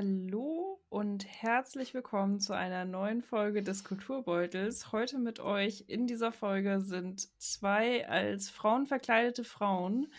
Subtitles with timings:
[0.00, 4.92] Hallo und herzlich willkommen zu einer neuen Folge des Kulturbeutels.
[4.92, 10.10] Heute mit euch in dieser Folge sind zwei als Frauen verkleidete Frauen,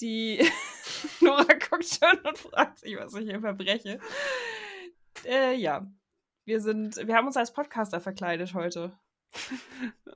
[0.00, 0.38] die
[1.20, 4.00] Nora guckt schon und fragt sich, was ich hier verbreche.
[5.26, 5.86] Äh, ja,
[6.46, 8.98] wir sind, wir haben uns als Podcaster verkleidet heute.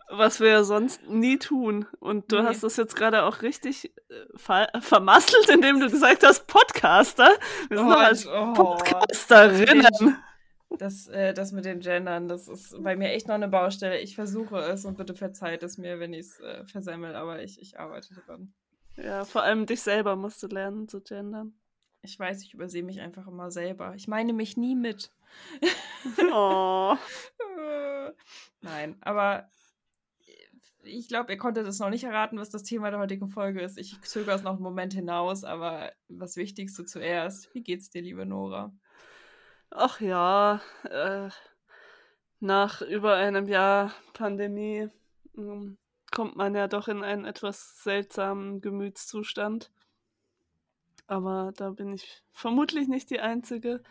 [0.08, 1.86] Was wir ja sonst nie tun.
[2.00, 2.46] Und du nee.
[2.46, 7.30] hast das jetzt gerade auch richtig äh, ver vermasselt, indem du gesagt hast, Podcaster.
[7.68, 10.16] Wir sind oh, als oh, Podcasterinnen.
[10.78, 14.00] Das, äh, das mit den Gendern, das ist bei mir echt noch eine Baustelle.
[14.00, 17.60] Ich versuche es und bitte verzeiht es mir, wenn ich es äh, versemmel, aber ich,
[17.60, 18.52] ich arbeite daran.
[18.96, 21.54] Ja, vor allem dich selber musst du lernen zu gendern.
[22.02, 23.94] Ich weiß, ich übersehe mich einfach immer selber.
[23.94, 25.12] Ich meine mich nie mit.
[26.32, 26.96] Oh.
[28.60, 29.48] Nein, aber
[30.84, 33.78] ich glaube, ihr konntet es noch nicht erraten, was das Thema der heutigen Folge ist.
[33.78, 37.54] Ich zögere es noch einen Moment hinaus, aber das Wichtigste zuerst.
[37.54, 38.72] Wie geht's dir, liebe Nora?
[39.70, 41.30] Ach ja, äh,
[42.40, 44.88] nach über einem Jahr Pandemie
[45.36, 45.76] äh,
[46.10, 49.70] kommt man ja doch in einen etwas seltsamen Gemütszustand.
[51.06, 53.82] Aber da bin ich vermutlich nicht die Einzige.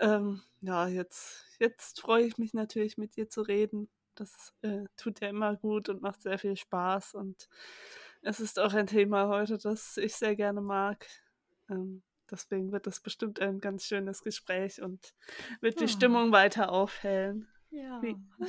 [0.00, 3.88] Ähm, ja, jetzt, jetzt freue ich mich natürlich, mit dir zu reden.
[4.14, 7.14] Das äh, tut ja immer gut und macht sehr viel Spaß.
[7.14, 7.48] Und
[8.22, 11.06] es ist auch ein Thema heute, das ich sehr gerne mag.
[11.70, 15.14] Ähm, deswegen wird das bestimmt ein ganz schönes Gespräch und
[15.60, 15.88] wird die oh.
[15.88, 17.48] Stimmung weiter aufhellen.
[17.70, 18.00] Ja.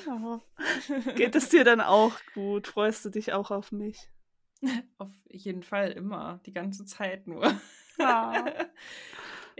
[0.07, 0.39] Oh.
[1.15, 2.67] Geht es dir dann auch gut?
[2.67, 4.09] Freust du dich auch auf mich?
[4.97, 7.59] Auf jeden Fall immer, die ganze Zeit nur.
[7.97, 8.45] Ja.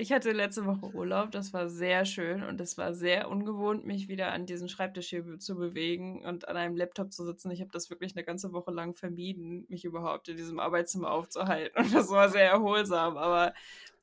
[0.01, 4.07] Ich hatte letzte Woche Urlaub, das war sehr schön und es war sehr ungewohnt, mich
[4.07, 7.51] wieder an diesen Schreibtisch hier zu bewegen und an einem Laptop zu sitzen.
[7.51, 11.77] Ich habe das wirklich eine ganze Woche lang vermieden, mich überhaupt in diesem Arbeitszimmer aufzuhalten
[11.83, 13.53] und das war sehr erholsam, aber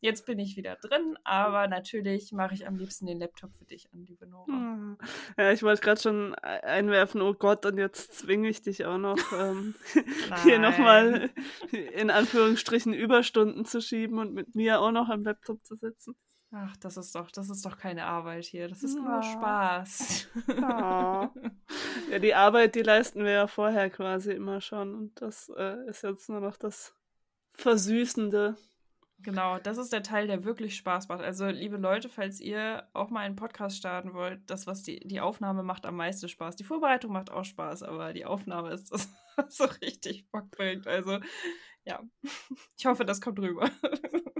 [0.01, 3.89] Jetzt bin ich wieder drin, aber natürlich mache ich am liebsten den Laptop für dich
[3.93, 4.47] an, liebe Nora.
[4.47, 4.99] Hm.
[5.39, 9.19] Ja, ich wollte gerade schon einwerfen, oh Gott, und jetzt zwinge ich dich auch noch,
[9.33, 9.75] ähm,
[10.45, 11.31] hier nochmal
[11.73, 16.15] in Anführungsstrichen Überstunden zu schieben und mit mir auch noch am Laptop zu sitzen.
[16.53, 18.69] Ach, das ist doch, das ist doch keine Arbeit hier.
[18.69, 19.03] Das ist ja.
[19.03, 20.29] nur Spaß.
[20.49, 21.35] Ja.
[22.11, 24.95] ja, die Arbeit, die leisten wir ja vorher quasi immer schon.
[24.95, 26.95] Und das äh, ist jetzt nur noch das
[27.53, 28.57] Versüßende.
[29.19, 31.23] Genau, das ist der Teil, der wirklich Spaß macht.
[31.23, 35.21] Also, liebe Leute, falls ihr auch mal einen Podcast starten wollt, das, was die, die
[35.21, 36.57] Aufnahme macht am meisten Spaß.
[36.57, 40.87] Die Vorbereitung macht auch Spaß, aber die Aufnahme ist das, was so richtig Bock bringt.
[40.87, 41.19] Also,
[41.85, 42.03] ja,
[42.77, 43.71] ich hoffe, das kommt rüber.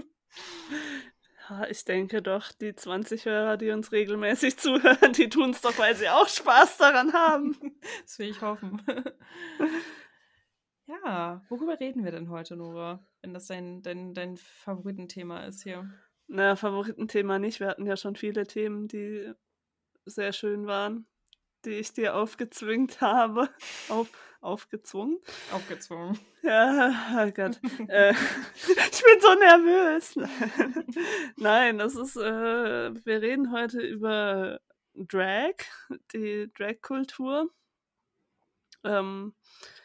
[1.49, 5.77] Ja, ich denke doch, die 20 Hörer, die uns regelmäßig zuhören, die tun es doch,
[5.77, 7.55] weil sie auch Spaß daran haben.
[8.03, 8.81] Das will ich hoffen.
[10.87, 13.05] Ja, worüber reden wir denn heute, Nora?
[13.21, 15.89] Wenn das dein, dein, dein Favoritenthema ist hier.
[16.27, 17.59] Na, Favoritenthema nicht.
[17.59, 19.33] Wir hatten ja schon viele Themen, die
[20.05, 21.05] sehr schön waren,
[21.65, 23.49] die ich dir aufgezwingt habe.
[23.89, 24.09] Auf,
[24.39, 25.19] aufgezwungen?
[25.51, 26.17] Aufgezwungen.
[26.41, 27.59] Ja, oh Gott.
[27.89, 28.13] äh,
[28.55, 30.15] ich bin so nervös.
[31.35, 34.61] Nein, das ist, äh, wir reden heute über
[34.93, 35.55] Drag,
[36.13, 37.51] die Drag-Kultur.
[38.85, 39.76] Ähm, äh,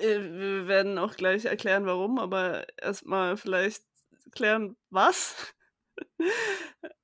[0.00, 3.82] wir werden auch gleich erklären, warum, aber erstmal vielleicht
[4.32, 5.54] klären, was.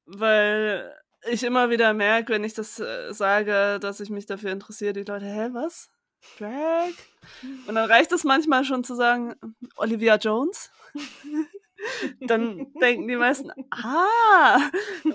[0.06, 0.94] Weil
[1.30, 5.04] ich immer wieder merke, wenn ich das äh, sage, dass ich mich dafür interessiere, die
[5.04, 5.90] Leute, hä, was?
[6.38, 6.92] Drag?
[7.66, 9.34] Und dann reicht es manchmal schon zu sagen,
[9.76, 10.70] Olivia Jones.
[12.20, 14.70] dann denken die meisten, ah,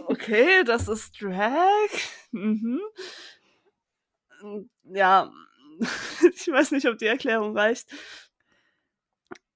[0.05, 1.89] okay, das ist Drag.
[2.31, 2.81] Mhm.
[4.83, 5.31] Ja,
[6.35, 7.89] ich weiß nicht, ob die Erklärung reicht.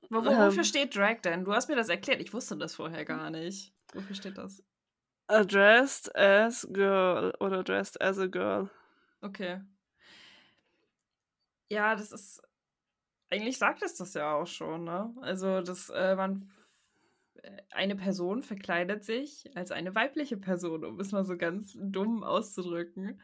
[0.10, 1.44] Wofür ähm, steht Drag denn?
[1.44, 2.22] Du hast mir das erklärt.
[2.22, 3.74] Ich wusste das vorher gar nicht.
[3.94, 4.64] Wofür steht das?
[5.28, 8.70] Dressed as girl oder dressed as a girl.
[9.22, 9.62] Okay.
[11.70, 12.42] Ja, das ist.
[13.30, 15.14] Eigentlich sagt es das ja auch schon, ne?
[15.22, 16.52] Also, dass äh, man.
[17.72, 23.20] Eine Person verkleidet sich als eine weibliche Person, um es mal so ganz dumm auszudrücken.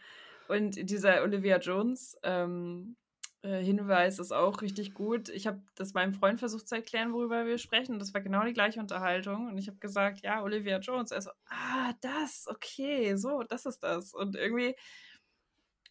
[0.50, 2.98] Und dieser Olivia Jones ähm,
[3.44, 5.30] äh, Hinweis ist auch richtig gut.
[5.30, 8.00] Ich habe das meinem Freund versucht zu erklären, worüber wir sprechen.
[8.00, 9.48] Das war genau die gleiche Unterhaltung.
[9.48, 11.12] Und ich habe gesagt, ja, Olivia Jones.
[11.12, 14.16] Er so, ah, das, okay, so, das ist das.
[14.16, 14.76] Und irgendwie,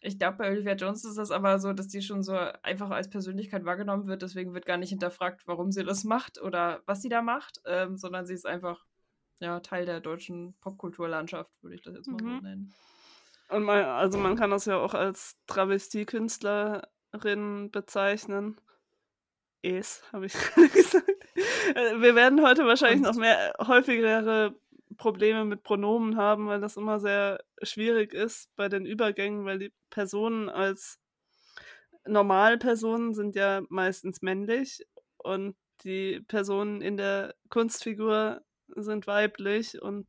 [0.01, 3.09] ich glaube, bei Olivia Jones ist das aber so, dass die schon so einfach als
[3.09, 4.23] Persönlichkeit wahrgenommen wird.
[4.23, 7.95] Deswegen wird gar nicht hinterfragt, warum sie das macht oder was sie da macht, ähm,
[7.95, 8.85] sondern sie ist einfach
[9.39, 12.35] ja, Teil der deutschen Popkulturlandschaft, würde ich das jetzt mal mhm.
[12.35, 12.73] so nennen.
[13.49, 18.59] Und man, also man kann das ja auch als Travestiekünstlerin bezeichnen.
[19.61, 21.09] Es, habe ich gerade gesagt.
[21.75, 24.55] Äh, wir werden heute wahrscheinlich Und noch mehr häufigere
[24.97, 29.73] Probleme mit Pronomen haben, weil das immer sehr schwierig ist bei den Übergängen, weil die
[29.89, 30.99] Personen als
[32.05, 34.85] Normalpersonen sind ja meistens männlich
[35.17, 38.41] und die Personen in der Kunstfigur
[38.75, 40.07] sind weiblich und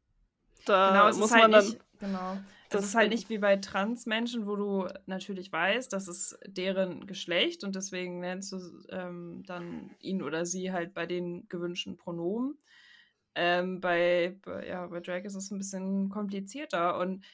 [0.66, 1.64] da Genau, muss halt man dann.
[1.64, 2.38] nicht, genau.
[2.72, 7.06] Es Das, ist halt nicht wie bei Transmenschen, wo du natürlich weißt, das ist deren
[7.08, 8.58] Geschlecht und deswegen nennst du
[8.90, 12.58] ähm, dann ihn oder sie halt bei den gewünschten Pronomen.
[13.34, 17.24] Ähm, bei, bei, ja, bei Drag ist es ein bisschen komplizierter und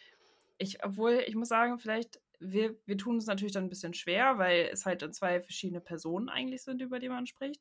[0.58, 4.38] ich, obwohl, ich muss sagen, vielleicht, wir, wir tun es natürlich dann ein bisschen schwer,
[4.38, 7.60] weil es halt dann zwei verschiedene Personen eigentlich sind, über die man spricht.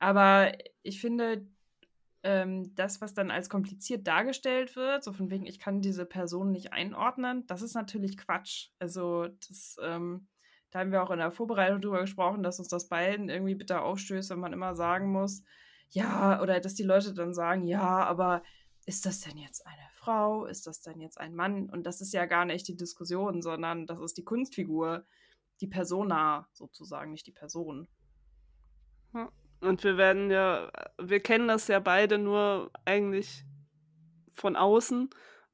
[0.00, 1.46] Aber ich finde,
[2.24, 6.50] ähm, das, was dann als kompliziert dargestellt wird, so von wegen, ich kann diese Person
[6.50, 8.70] nicht einordnen, das ist natürlich Quatsch.
[8.78, 10.26] Also, das, ähm,
[10.70, 13.84] da haben wir auch in der Vorbereitung drüber gesprochen, dass uns das beiden irgendwie bitter
[13.84, 15.44] aufstößt, wenn man immer sagen muss,
[15.90, 18.42] ja, oder dass die Leute dann sagen, ja, aber
[18.86, 20.46] ist das denn jetzt eine Frau?
[20.46, 21.70] Ist das denn jetzt ein Mann?
[21.70, 25.06] Und das ist ja gar nicht die Diskussion, sondern das ist die Kunstfigur,
[25.60, 27.86] die Persona sozusagen, nicht die Person.
[29.14, 29.30] Ja.
[29.60, 33.44] Und wir werden ja, wir kennen das ja beide nur eigentlich
[34.34, 35.10] von außen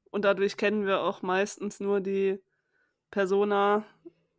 [0.09, 2.39] und dadurch kennen wir auch meistens nur die
[3.11, 3.85] Persona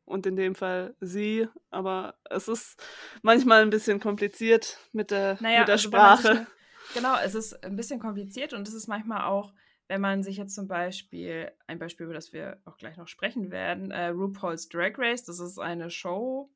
[0.04, 2.82] und in dem Fall sie, aber es ist
[3.22, 6.34] manchmal ein bisschen kompliziert mit der, Naja, mit der also sich Sprache.
[6.34, 6.46] ne,
[6.94, 9.52] genau, es ist ein bisschen kompliziert und es ist manchmal auch,
[9.88, 13.50] wenn man sich jetzt zum Beispiel, ein Beispiel, über das wir auch gleich noch sprechen
[13.50, 16.50] werden, äh, RuPaul's Drag Race, das ist eine Show,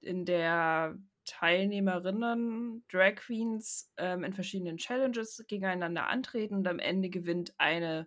[0.00, 7.54] in der Teilnehmerinnen, Drag Queens ähm, in verschiedenen Challenges gegeneinander antreten und am Ende gewinnt
[7.58, 8.06] eine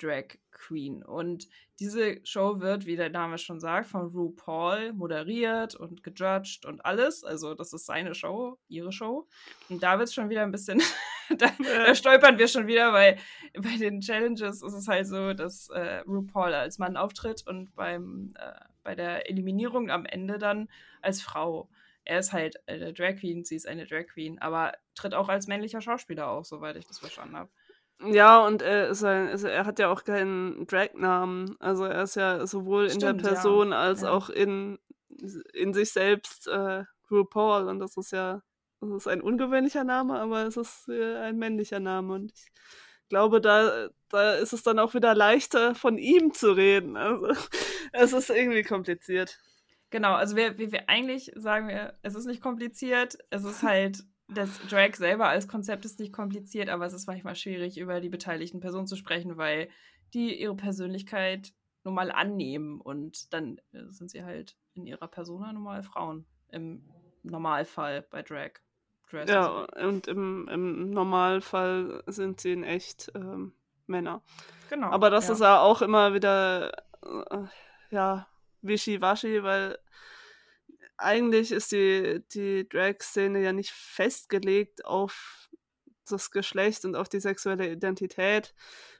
[0.00, 1.02] Drag Queen.
[1.02, 1.48] Und
[1.78, 7.24] diese Show wird, wie der Name schon sagt, von RuPaul moderiert und gejudged und alles.
[7.24, 9.26] Also das ist seine Show, ihre Show.
[9.68, 10.80] Und da wird es schon wieder ein bisschen,
[11.38, 13.18] da, da stolpern wir schon wieder, weil
[13.54, 18.34] bei den Challenges ist es halt so, dass äh, RuPaul als Mann auftritt und beim,
[18.38, 18.52] äh,
[18.82, 20.68] bei der Eliminierung am Ende dann
[21.02, 21.68] als Frau.
[22.06, 25.48] Er ist halt eine Drag Queen, sie ist eine Drag Queen, aber tritt auch als
[25.48, 27.50] männlicher Schauspieler auf, soweit ich das verstanden habe.
[28.00, 31.56] Ja, und er, ist ein, also er hat ja auch keinen Drag-Namen.
[31.60, 33.28] Also er ist ja sowohl in der Stimmt, ja.
[33.32, 34.10] Person als Ja.
[34.10, 34.78] auch in,
[35.54, 37.68] in sich selbst äh, RuPaul.
[37.68, 38.42] Und das ist ja,
[38.80, 42.14] das ist ein ungewöhnlicher Name, aber es ist äh, ein männlicher Name.
[42.14, 42.46] Und ich
[43.08, 46.96] glaube, da, da ist es dann auch wieder leichter, von ihm zu reden.
[46.96, 47.28] Also
[47.92, 49.38] es ist irgendwie kompliziert.
[49.90, 54.04] Genau, also wir, wir, wir eigentlich sagen wir, es ist nicht kompliziert, es ist halt,
[54.28, 58.08] das Drag selber als Konzept ist nicht kompliziert, aber es ist manchmal schwierig, über die
[58.08, 59.68] beteiligten Personen zu sprechen, weil
[60.14, 61.52] die ihre Persönlichkeit
[61.84, 66.82] nun mal annehmen und dann äh, sind sie halt in ihrer Persona normal Frauen im
[67.22, 68.52] Normalfall bei Drag.
[69.08, 73.52] Dress Ja, und im, im Normalfall sind sie in echt ähm,
[73.86, 74.22] Männer.
[74.68, 74.88] Genau.
[74.88, 75.34] Aber das ja.
[75.34, 76.72] ist ja auch immer wieder,
[77.02, 77.44] äh,
[77.90, 78.26] ja,
[78.66, 79.78] wischiwaschi, weil
[80.98, 85.48] eigentlich ist die, die Drag-Szene ja nicht festgelegt auf
[86.08, 88.54] das Geschlecht und auf die sexuelle Identität.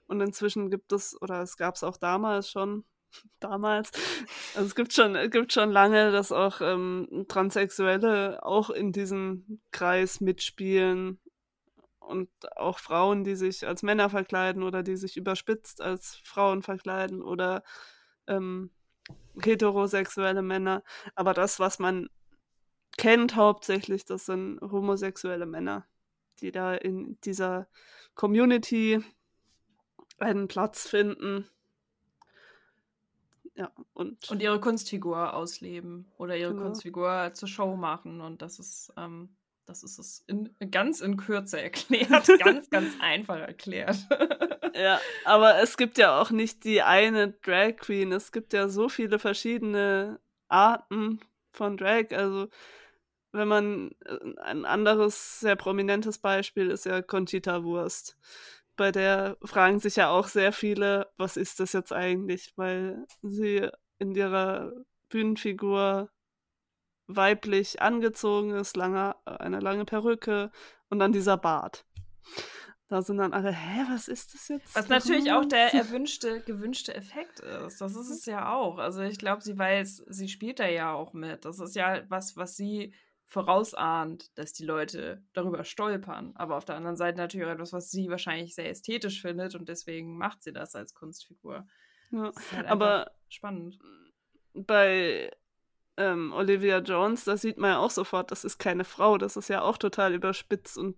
[0.07, 2.85] Und inzwischen gibt es, oder es gab es auch damals schon,
[3.41, 3.93] damals,
[4.55, 10.21] also es gibt schon, gibt schon lange, dass auch ähm, Transsexuelle auch in diesem Kreis
[10.21, 11.21] mitspielen
[11.99, 17.23] und auch Frauen, die sich als Männer verkleiden oder die sich überspitzt als Frauen verkleiden
[17.23, 17.63] oder
[18.29, 18.71] ähm,
[19.43, 20.83] heterosexuelle Männer.
[21.15, 22.09] Aber das, was man
[22.97, 25.87] kennt hauptsächlich, das sind homosexuelle Männer,
[26.41, 27.69] die da in dieser
[28.15, 29.03] Community
[30.19, 31.49] einen Platz finden.
[33.55, 36.65] Ja, und, und ihre Kunstfigur ausleben oder ihre Genau.
[36.65, 38.21] Kunstfigur zur Show machen.
[38.21, 39.35] Und das ist, ähm,
[39.67, 43.99] das ist es in, ganz in Kürze erklärt, ganz, ganz einfach erklärt.
[44.79, 48.13] Ja, aber es gibt ja auch nicht die eine Drag Queen.
[48.13, 51.21] Es gibt ja so viele verschiedene Arten
[51.53, 52.11] von Drag.
[52.11, 52.49] Also,
[53.33, 58.19] wenn man äh, ein anderes sehr prominentes Beispiel ist ja Conchita Wurst.
[58.77, 63.71] Bei der fragen sich ja auch sehr viele, was ist das jetzt eigentlich, weil sie
[63.99, 64.73] in ihrer
[65.09, 66.11] Bühnenfigur
[67.07, 70.51] weiblich angezogen ist, lange, eine lange Perücke
[70.89, 71.85] und dann dieser Bart.
[72.89, 74.75] Da sind dann alle, hä, was ist das jetzt?
[74.77, 77.81] Was natürlich auch der erwünschte, gewünschte Effekt ist.
[77.81, 78.79] Das ist es ja auch.
[78.79, 81.45] Also ich glaube, sie weiß, sie spielt da ja auch mit.
[81.45, 82.95] Das ist ja was, was sie
[83.27, 86.33] vorausahnt, dass die Leute darüber stolpern.
[86.37, 89.69] Aber auf der anderen Seite natürlich auch etwas, was sie wahrscheinlich sehr ästhetisch findet und
[89.69, 91.67] deswegen macht sie das als Kunstfigur.
[92.13, 92.31] Ja.
[92.31, 93.81] Das halt Aber spannend.
[94.55, 95.33] bei
[95.97, 99.49] ähm, Olivia Jones, da sieht man ja auch sofort, das ist keine Frau, das ist
[99.49, 100.97] ja auch total überspitzt und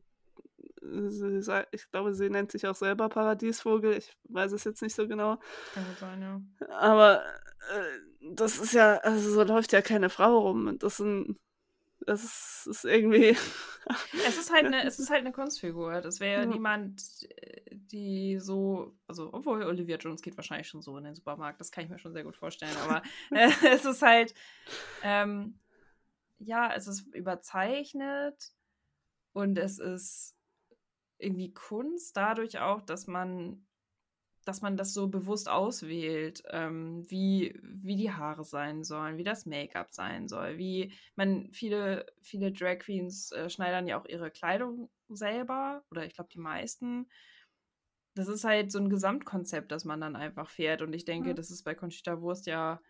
[0.81, 3.95] sie, ich glaube, sie nennt sich auch selber Paradiesvogel.
[3.95, 5.39] Ich weiß es jetzt nicht so genau.
[5.75, 6.41] Kann sein, ja.
[6.79, 10.67] Aber äh, das ist ja, also so läuft ja keine Frau rum.
[10.67, 11.39] Und das sind
[12.01, 13.31] das ist, ist, irgendwie.
[14.27, 16.01] es ist halt eine, es ist halt eine Kunstfigur.
[16.01, 16.47] Das wäre ja.
[16.47, 17.03] niemand,
[17.71, 21.85] die so, also obwohl Olivia Jones geht wahrscheinlich schon so in den Supermarkt, das kann
[21.85, 22.77] ich mir schon sehr gut vorstellen.
[22.85, 24.35] Aber äh, es ist halt,
[25.03, 25.59] ähm,
[26.39, 28.53] ja, es ist überzeichnet
[29.33, 30.37] und es ist
[31.19, 33.67] irgendwie Kunst dadurch auch, dass man
[34.49, 39.45] dass man das so bewusst auswählt, ähm, wie, wie die Haare sein sollen, wie das
[39.45, 44.89] Make-up sein soll, wie man viele, viele Drag Queens äh, schneidern ja auch ihre Kleidung
[45.11, 47.11] selber oder ich glaube die meisten.
[48.15, 51.37] Das ist halt so ein Gesamtkonzept, das man dann einfach fährt und ich denke, mhm.
[51.37, 52.81] das ist bei Conchita Wurst ja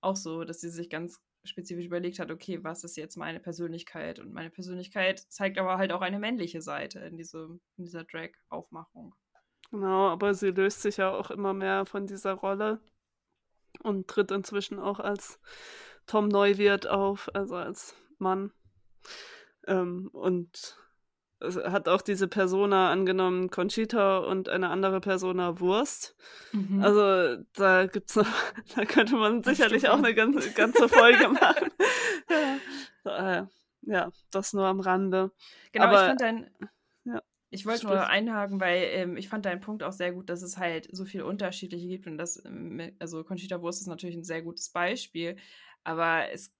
[0.00, 4.18] auch so, dass sie sich ganz spezifisch überlegt hat, okay, was ist jetzt meine Persönlichkeit?
[4.18, 9.14] Und meine Persönlichkeit zeigt aber halt auch eine männliche Seite in, diese, in dieser Drag-Aufmachung.
[9.70, 12.80] Genau, aber sie löst sich ja auch immer mehr von dieser Rolle
[13.82, 15.40] und tritt inzwischen auch als
[16.06, 18.52] Tom Neuwirth auf, also als Mann.
[19.66, 20.76] Ähm, und
[21.42, 26.14] hat auch diese Persona angenommen, Conchita und eine andere Persona Wurst.
[26.52, 26.82] Mhm.
[26.82, 28.26] Also da gibt's noch,
[28.76, 31.70] da könnte man sicherlich auch eine ganze, ganze Folge machen.
[33.04, 33.38] ja.
[33.40, 33.46] Äh,
[33.84, 35.32] ja, das nur am Rande.
[35.72, 36.50] Genau, Aber, ich fand dein,
[37.52, 40.56] ich wollte nur einhaken, weil ähm, ich fand deinen Punkt auch sehr gut, dass es
[40.56, 44.40] halt so viele unterschiedliche gibt und das, ähm, also Conchita Wurst ist natürlich ein sehr
[44.40, 45.36] gutes Beispiel,
[45.84, 46.54] aber es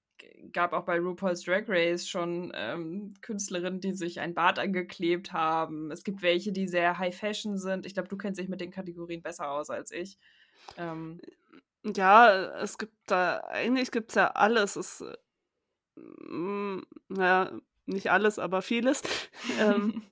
[0.52, 5.90] gab auch bei RuPaul's Drag Race schon ähm, Künstlerinnen, die sich ein Bart angeklebt haben.
[5.90, 7.86] Es gibt welche, die sehr High Fashion sind.
[7.86, 10.18] Ich glaube, du kennst dich mit den Kategorien besser aus als ich.
[10.76, 11.20] Ähm,
[11.84, 14.76] ja, es gibt da, eigentlich gibt es ja alles.
[14.76, 15.02] Es,
[15.96, 17.50] mm, naja,
[17.86, 19.02] nicht alles, aber vieles.
[19.58, 20.02] ähm,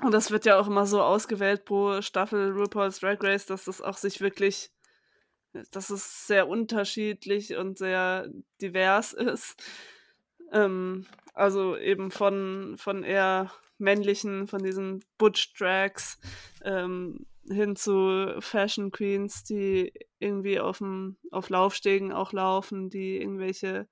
[0.00, 3.82] Und das wird ja auch immer so ausgewählt pro Staffel RuPaul's Drag Race, dass das
[3.82, 4.70] auch sich wirklich,
[5.72, 8.28] dass es sehr unterschiedlich und sehr
[8.60, 9.62] divers ist.
[10.52, 16.18] Ähm, also eben von, von eher männlichen, von diesen Butch-Drags
[16.62, 20.82] ähm, hin zu Fashion Queens, die irgendwie auf,
[21.30, 23.88] auf Laufstegen auch laufen, die irgendwelche,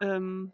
[0.00, 0.52] ähm,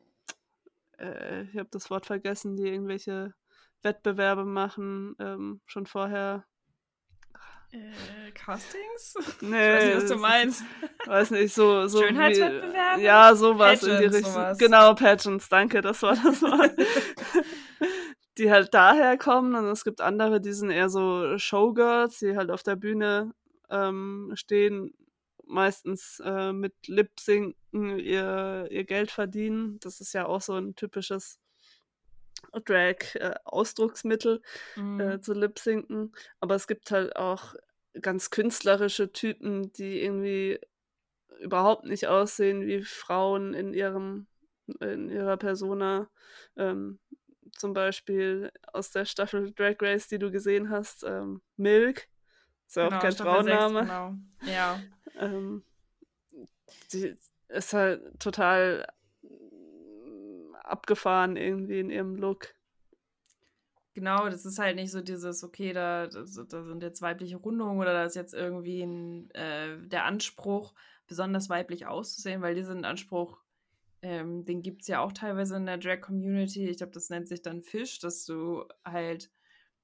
[0.99, 3.35] äh, ich habe das Wort vergessen, die irgendwelche
[3.83, 6.45] Wettbewerbe machen, ähm, schon vorher.
[7.73, 9.15] Äh, Castings?
[9.41, 10.65] Nee, ich weiß nicht, was du meinst.
[11.07, 11.87] Weiß nicht, so.
[11.89, 13.01] so Schönheitswettbewerbe?
[13.01, 14.33] Wie, ja, sowas Pageants, in die Richtung.
[14.33, 14.59] Sowas.
[14.59, 16.73] Genau, Pageants, danke, das war das Wort.
[18.39, 22.51] die halt daher kommen und es gibt andere, die sind eher so Showgirls, die halt
[22.51, 23.35] auf der Bühne
[23.71, 24.95] ähm, stehen,
[25.47, 29.79] meistens äh, mit Lip-Sinken ihr, ihr Geld verdienen.
[29.81, 31.42] Das ist ja auch so ein typisches
[32.65, 34.43] Drag-Ausdrucksmittel
[34.77, 35.01] äh, mhm.
[35.01, 36.13] äh, zu lip-sinken.
[36.41, 37.55] Aber es gibt halt auch
[38.01, 40.61] ganz künstlerische Typen, die irgendwie
[41.41, 44.27] überhaupt nicht aussehen wie Frauen in ihrem
[44.81, 46.09] in ihrer Persona.
[46.57, 46.99] Ähm,
[47.57, 52.09] zum Beispiel aus der Staffel Drag Race, die du gesehen hast, ähm, Milk.
[52.67, 53.81] Ist ja genau, auch kein Frauenname.
[53.81, 54.15] Genau.
[54.47, 54.81] Ja.
[55.19, 55.65] ähm,
[56.93, 57.17] die
[57.49, 58.87] ist halt total
[60.73, 62.55] abgefahren irgendwie in ihrem Look.
[63.95, 67.93] Genau, das ist halt nicht so dieses, okay, da, da sind jetzt weibliche Rundungen oder
[67.93, 70.73] da ist jetzt irgendwie ein, äh, der Anspruch,
[71.07, 73.39] besonders weiblich auszusehen, weil diesen Anspruch,
[74.01, 76.71] ähm, den gibt es ja auch teilweise in der Drag-Community.
[76.71, 79.31] Ich glaube, das nennt sich dann Fisch, dass du halt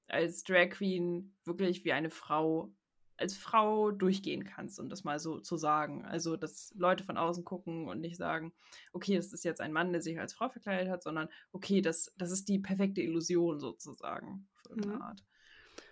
[0.07, 2.73] als Drag Queen wirklich wie eine Frau
[3.19, 6.05] als Frau durchgehen kannst, um das mal so zu sagen.
[6.05, 8.53] Also, dass Leute von außen gucken und nicht sagen,
[8.93, 12.13] okay, das ist jetzt ein Mann, der sich als Frau verkleidet hat, sondern okay, das,
[12.17, 14.49] das ist die perfekte Illusion sozusagen.
[14.71, 15.03] Eine mhm.
[15.03, 15.25] Art.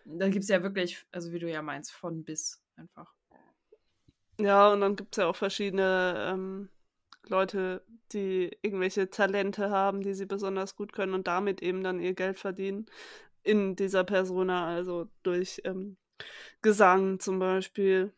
[0.05, 3.13] Da gibt es ja wirklich, also wie du ja meinst, von bis einfach.
[4.39, 6.69] Ja, und dann gibt es ja auch verschiedene ähm,
[7.27, 12.15] Leute, die irgendwelche Talente haben, die sie besonders gut können und damit eben dann ihr
[12.15, 12.87] Geld verdienen
[13.43, 15.97] in dieser Persona, also durch ähm,
[16.63, 18.13] Gesang zum Beispiel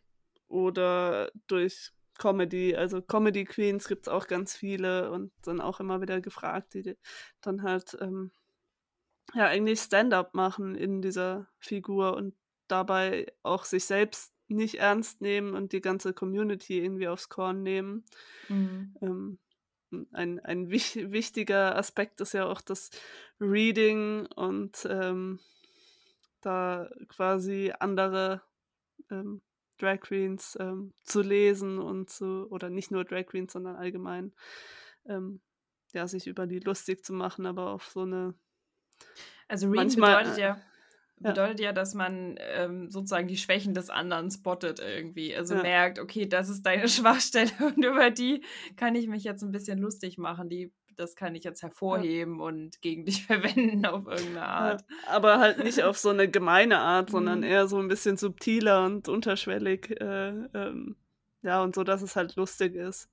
[0.49, 2.77] oder durch Comedy.
[2.77, 6.97] Also Comedy Queens gibt es auch ganz viele und dann auch immer wieder gefragt, die
[7.41, 8.33] dann halt ähm,
[9.35, 12.35] ja eigentlich Stand-up machen in dieser Figur und
[12.67, 18.05] dabei auch sich selbst nicht ernst nehmen und die ganze Community irgendwie aufs Korn nehmen.
[18.49, 18.95] Mhm.
[19.03, 19.39] Ähm,
[20.13, 22.91] ein, ein wich wichtiger Aspekt ist ja auch das
[23.41, 25.39] Reading und ähm,
[26.41, 28.43] da quasi andere
[29.11, 29.43] ähm,
[29.79, 34.35] Drag Queens ähm, zu lesen und zu, oder nicht nur Drag Queens, sondern allgemein,
[35.07, 35.41] ähm,
[35.93, 38.35] ja, sich über die lustig zu machen, aber auf so eine.
[39.47, 40.61] Also Reading bedeutet äh, ja,
[41.21, 45.35] bedeutet ja, dass man ähm, sozusagen die Schwächen des anderen spottet irgendwie.
[45.35, 45.63] Also ja.
[45.63, 48.45] merkt, okay, das ist deine Schwachstelle und über die
[48.77, 50.49] kann ich mich jetzt ein bisschen lustig machen.
[50.49, 52.45] Die, das kann ich jetzt hervorheben ja.
[52.45, 54.85] und gegen dich verwenden auf irgendeine Art.
[54.89, 57.45] Ja, aber halt nicht auf so eine gemeine Art, sondern mhm.
[57.45, 59.91] eher so ein bisschen subtiler und unterschwellig.
[60.01, 60.97] Äh, ähm,
[61.43, 63.09] ja, und so, dass es halt lustig ist.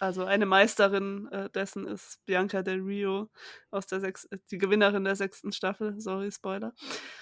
[0.00, 3.30] Also eine Meisterin äh, dessen ist Bianca Del Rio
[3.70, 5.94] aus der sechs die Gewinnerin der sechsten Staffel.
[6.00, 6.74] Sorry, Spoiler.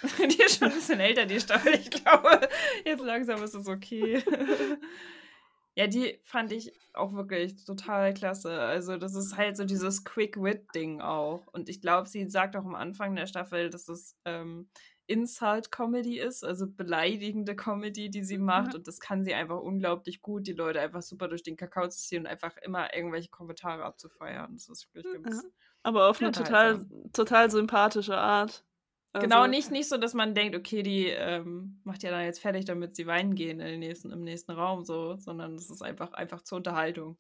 [0.18, 1.74] die ist schon ein bisschen älter, die Staffel.
[1.74, 2.48] Ich glaube,
[2.86, 4.22] jetzt langsam ist es okay.
[5.76, 8.60] ja, die fand ich auch wirklich total klasse.
[8.60, 11.46] Also das ist halt so dieses Quick-Wit-Ding auch.
[11.48, 14.68] Und ich glaube, sie sagt auch am Anfang der Staffel, dass es ähm,
[15.06, 18.68] Insult-Comedy ist, also beleidigende Comedy, die sie macht.
[18.68, 18.76] Mhm.
[18.76, 21.98] Und das kann sie einfach unglaublich gut, die Leute einfach super durch den Kakao zu
[21.98, 24.52] ziehen und einfach immer irgendwelche Kommentare abzufeiern.
[24.52, 25.42] Das ist wirklich ganz.
[25.42, 25.50] Ja.
[25.82, 28.64] Aber auf eine total, total sympathische Art.
[29.14, 32.24] Genau, also, genau, nicht, nicht so, dass man denkt, okay, die ähm, macht ja dann
[32.24, 35.70] jetzt fertig, damit sie weinen gehen in den nächsten, im nächsten Raum, so, sondern es
[35.70, 37.16] ist einfach, einfach zur Unterhaltung.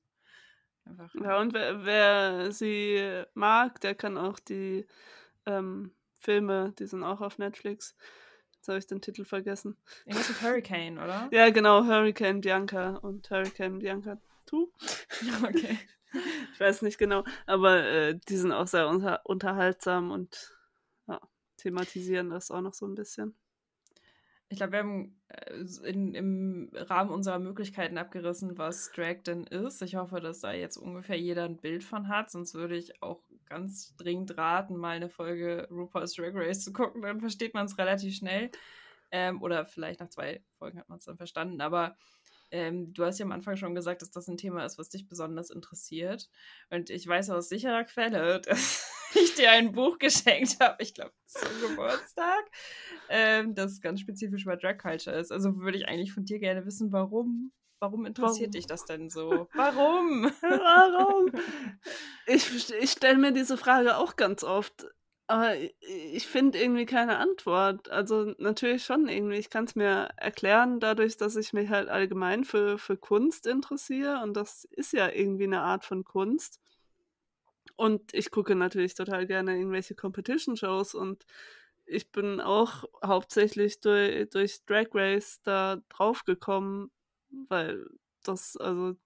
[0.84, 4.88] Einfach, ja, und wer, wer sie mag, der kann auch die
[5.46, 7.94] ähm, Filme, die sind auch auf Netflix.
[8.56, 9.76] Jetzt habe ich den Titel vergessen.
[10.04, 11.28] Irgendwas mit Hurricane, oder?
[11.32, 14.66] ja, genau, Hurricane Bianca und Hurricane Bianca 2.
[15.48, 15.78] Okay.
[16.52, 20.53] ich weiß nicht genau, aber äh, die sind auch sehr unter unterhaltsam und
[21.64, 23.34] thematisieren das auch noch so ein bisschen.
[24.50, 29.82] Ich glaube, wir haben äh, in, im Rahmen unserer Möglichkeiten abgerissen, was Drag denn ist.
[29.82, 32.30] Ich hoffe, dass da jetzt ungefähr jeder ein Bild von hat.
[32.30, 37.02] Sonst würde ich auch ganz dringend raten, mal eine Folge RuPaul's Drag Race zu gucken.
[37.02, 38.50] Dann versteht man es relativ schnell.
[39.10, 41.60] Ähm, oder vielleicht nach zwei Folgen hat man es dann verstanden.
[41.60, 41.96] Aber
[42.50, 45.08] ähm, du hast ja am Anfang schon gesagt, dass das ein Thema ist, was dich
[45.08, 46.28] besonders interessiert.
[46.70, 51.12] Und ich weiß aus sicherer Quelle, dass ich dir ein Buch geschenkt habe, ich glaube
[51.26, 52.44] zum Geburtstag,
[53.08, 55.32] ähm, das ganz spezifisch über Drag Culture ist.
[55.32, 57.52] Also würde ich eigentlich von dir gerne wissen, warum.
[57.80, 58.52] Warum interessiert warum?
[58.52, 59.48] dich das denn so?
[59.54, 60.30] Warum?
[60.40, 61.30] Warum?
[62.26, 64.86] Ich, ich stelle mir diese Frage auch ganz oft.
[65.26, 67.90] Aber ich finde irgendwie keine Antwort.
[67.90, 69.36] Also natürlich schon irgendwie.
[69.36, 74.22] Ich kann es mir erklären, dadurch, dass ich mich halt allgemein für, für Kunst interessiere.
[74.22, 76.60] Und das ist ja irgendwie eine Art von Kunst.
[77.76, 81.24] Und ich gucke natürlich total gerne irgendwelche Competition-Shows und
[81.86, 86.90] ich bin auch hauptsächlich durch, durch Drag Race da drauf gekommen,
[87.48, 87.86] weil
[88.22, 88.96] das, also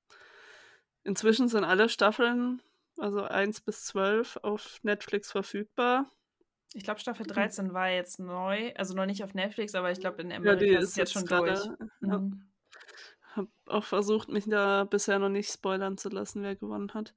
[1.03, 2.63] inzwischen sind alle Staffeln,
[2.99, 6.11] also 1 bis 12, auf Netflix verfügbar.
[6.75, 10.21] Ich glaube, Staffel 13 war jetzt neu, also noch nicht auf Netflix, aber ich glaube,
[10.23, 11.89] in Amerika ja, ist, es jetzt schon grade, durch.
[12.03, 12.19] Ja.
[12.19, 12.45] Mhm.
[13.35, 17.15] Hab auch versucht, mich da bisher noch nicht spoilern zu lassen, wer gewonnen hat.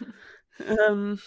[0.66, 1.18] ähm,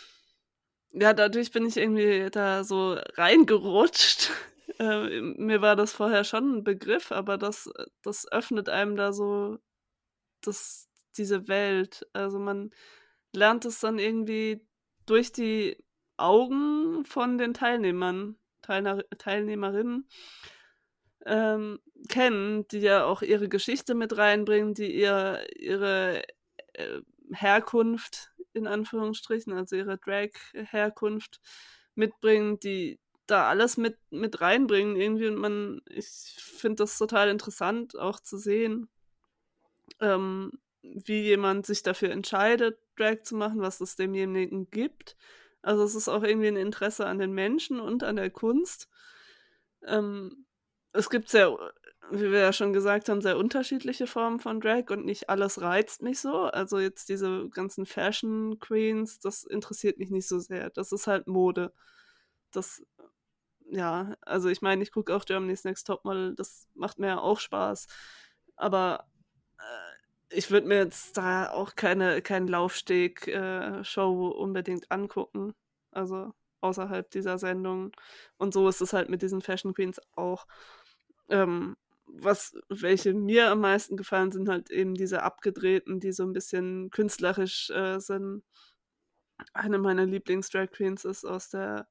[0.91, 4.31] ja, dadurch bin ich irgendwie da so reingerutscht.
[4.77, 7.71] Äh, mir war das vorher schon ein Begriff, aber das,
[8.01, 9.57] das öffnet einem da so
[10.41, 12.05] das, diese Welt.
[12.11, 12.71] Also man
[13.31, 14.67] lernt es dann irgendwie
[15.05, 15.77] durch die
[16.17, 20.09] Augen von den Teilnehmern, Teilne Teilnehmerinnen
[21.25, 26.23] ähm, kennen, die ja auch ihre Geschichte mit reinbringen, die ihr, ihre
[26.73, 31.41] äh, Herkunft in Anführungsstrichen, also ihre Drag-Herkunft
[31.93, 37.97] mitbringen, die da alles mit, mit reinbringen irgendwie und man, ich finde das total interessant
[37.97, 38.87] auch zu sehen,
[39.99, 45.17] ähm, wie jemand sich dafür entscheidet, Drag zu machen, was es demjenigen gibt.
[45.61, 48.87] Also es ist auch irgendwie ein Interesse an den Menschen und an der Kunst.
[49.85, 50.45] Ähm,
[50.95, 51.57] es gibt sehr
[52.11, 56.01] wie wir ja schon gesagt haben, sehr unterschiedliche Formen von Drag und nicht alles reizt
[56.01, 56.43] mich so.
[56.43, 60.69] Also jetzt diese ganzen Fashion Queens, das interessiert mich nicht so sehr.
[60.69, 61.73] Das ist halt Mode.
[62.51, 62.83] Das,
[63.69, 67.39] ja, also ich meine, ich gucke auch Germany's Next Topmodel, das macht mir ja auch
[67.39, 67.87] Spaß.
[68.55, 69.05] Aber
[69.59, 75.55] äh, ich würde mir jetzt da auch keine kein Laufsteg-Show äh, unbedingt angucken.
[75.91, 77.91] Also außerhalb dieser Sendung.
[78.37, 80.47] Und so ist es halt mit diesen Fashion Queens auch.
[81.29, 81.75] Ähm,
[82.07, 86.89] was, welche mir am meisten gefallen, sind halt eben diese abgedrehten, die so ein bisschen
[86.91, 88.43] künstlerisch äh, sind.
[89.53, 91.87] Eine meiner Lieblings-Drag Queens ist aus der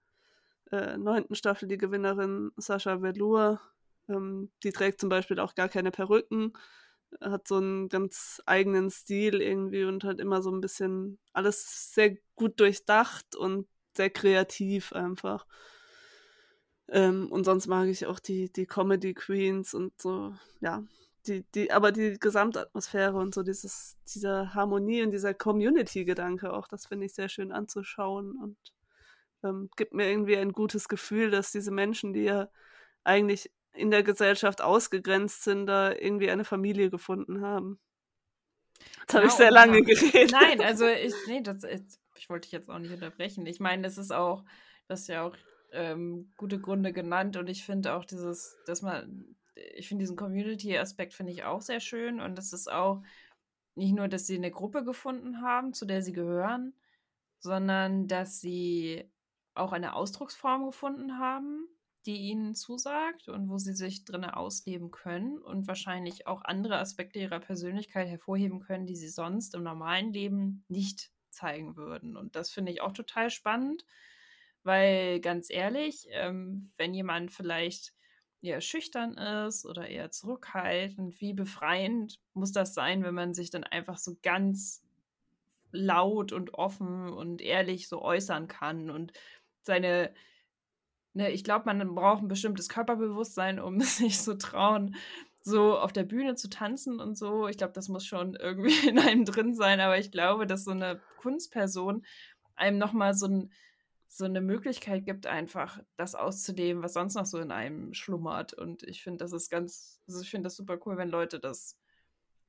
[0.72, 3.60] äh, neunten Staffel die Gewinnerin Sascha Velour.
[4.08, 6.52] Ähm, die trägt zum Beispiel auch gar keine Perücken,
[7.20, 12.16] hat so einen ganz eigenen Stil irgendwie und hat immer so ein bisschen alles sehr
[12.34, 15.46] gut durchdacht und sehr kreativ einfach.
[16.88, 20.82] Ähm, und sonst mag ich auch die, die Comedy Queens und so, ja.
[21.26, 26.86] Die, die, aber die Gesamtatmosphäre und so dieses, diese Harmonie und dieser Community-Gedanke auch, das
[26.86, 28.58] finde ich sehr schön anzuschauen und
[29.42, 32.50] ähm, gibt mir irgendwie ein gutes Gefühl, dass diese Menschen, die ja
[33.04, 37.80] eigentlich in der Gesellschaft ausgegrenzt sind, da irgendwie eine Familie gefunden haben.
[39.00, 40.32] Jetzt habe ich sehr lange geredet.
[40.32, 43.46] Nein, also ich, nee, das, ich wollte dich jetzt auch nicht unterbrechen.
[43.46, 44.44] Ich meine, das ist auch,
[44.88, 45.36] das ist ja auch
[45.74, 47.36] ähm, gute Gründe genannt.
[47.36, 49.36] Und ich finde auch dieses, dass man,
[49.74, 52.20] ich finde diesen Community-Aspekt finde ich auch sehr schön.
[52.20, 53.02] Und das ist auch
[53.74, 56.74] nicht nur, dass sie eine Gruppe gefunden haben, zu der sie gehören,
[57.40, 59.10] sondern dass sie
[59.54, 61.68] auch eine Ausdrucksform gefunden haben,
[62.06, 67.18] die ihnen zusagt und wo sie sich drin ausleben können und wahrscheinlich auch andere Aspekte
[67.18, 72.16] ihrer Persönlichkeit hervorheben können, die sie sonst im normalen Leben nicht zeigen würden.
[72.16, 73.84] Und das finde ich auch total spannend,
[74.64, 77.92] weil ganz ehrlich, ähm, wenn jemand vielleicht
[78.42, 83.64] eher schüchtern ist oder eher zurückhaltend, wie befreiend muss das sein, wenn man sich dann
[83.64, 84.82] einfach so ganz
[85.72, 89.12] laut und offen und ehrlich so äußern kann und
[89.62, 90.12] seine
[91.14, 94.96] ne, ich glaube, man braucht ein bestimmtes Körperbewusstsein, um sich zu trauen,
[95.40, 97.48] so auf der Bühne zu tanzen und so.
[97.48, 100.72] Ich glaube, das muss schon irgendwie in einem drin sein, aber ich glaube, dass so
[100.72, 102.04] eine Kunstperson
[102.56, 103.52] einem nochmal so, ein,
[104.16, 108.54] so eine Möglichkeit gibt, einfach das auszuleben, was sonst noch so in einem schlummert.
[108.54, 111.76] Und ich finde, das ist ganz, also ich finde das super cool, wenn Leute das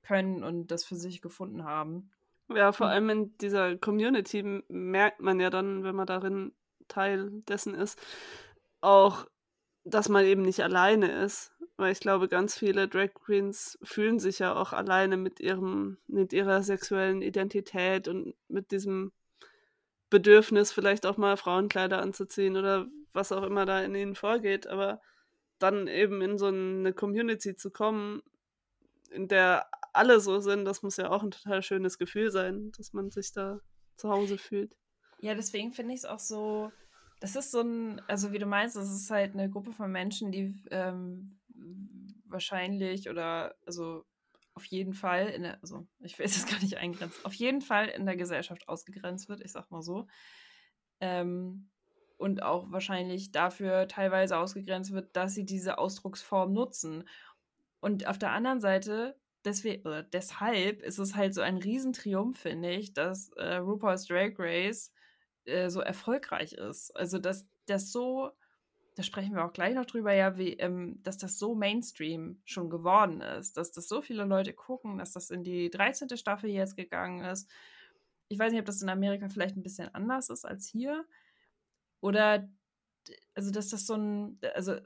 [0.04, 2.12] können und das für sich gefunden haben.
[2.54, 6.54] Ja, vor allem in dieser Community merkt man ja dann, wenn man darin
[6.88, 8.00] Teil dessen ist,
[8.82, 9.26] auch,
[9.84, 11.52] dass man eben nicht alleine ist.
[11.78, 16.32] Weil ich glaube, ganz viele Drag Queens fühlen sich ja auch alleine mit ihrem, mit
[16.32, 19.12] ihrer sexuellen Identität und mit diesem
[20.10, 24.68] Bedürfnis, vielleicht auch mal Frauenkleider anzuziehen oder was auch immer da in ihnen vorgeht.
[24.68, 25.02] Aber
[25.60, 28.22] dann eben in so eine Community zu kommen,
[29.10, 32.94] in der alle so sind, das muss ja auch ein total schönes Gefühl sein, dass
[32.94, 33.60] man sich da
[33.96, 34.76] zu Hause fühlt.
[35.20, 36.72] Ja, deswegen finde ich es auch so
[37.20, 40.32] das ist so ein, also wie du meinst, es ist halt eine Gruppe von Menschen,
[40.32, 41.40] die ähm,
[42.26, 44.06] wahrscheinlich oder also
[44.56, 47.90] auf jeden Fall in der, also ich will es gar nicht eingrenzen, auf jeden Fall
[47.90, 50.08] in der Gesellschaft ausgegrenzt wird, ich sag mal so.
[51.02, 51.70] Ähm,
[52.18, 57.08] und auch wahrscheinlich dafür teilweise ausgegrenzt wird, dass sie diese Ausdrucksform nutzen.
[57.82, 62.94] Und auf der anderen Seite, deswegen, deshalb ist es halt so ein Riesentriumph, finde ich,
[62.94, 64.94] dass äh, RuPaul's Drag Race
[65.44, 66.96] äh, so erfolgreich ist.
[66.96, 68.32] Also, dass das so,
[68.96, 72.70] da sprechen wir auch gleich noch drüber, ja, wie, ähm, dass das so Mainstream schon
[72.70, 76.18] geworden ist, dass das so viele Leute gucken, dass das in die 13.
[76.18, 77.50] Staffel jetzt gegangen ist.
[78.30, 81.06] Ich weiß nicht, ob das in Amerika vielleicht ein bisschen anders ist als hier.
[82.02, 82.50] Oder,
[83.34, 84.78] also, dass das so ein, also,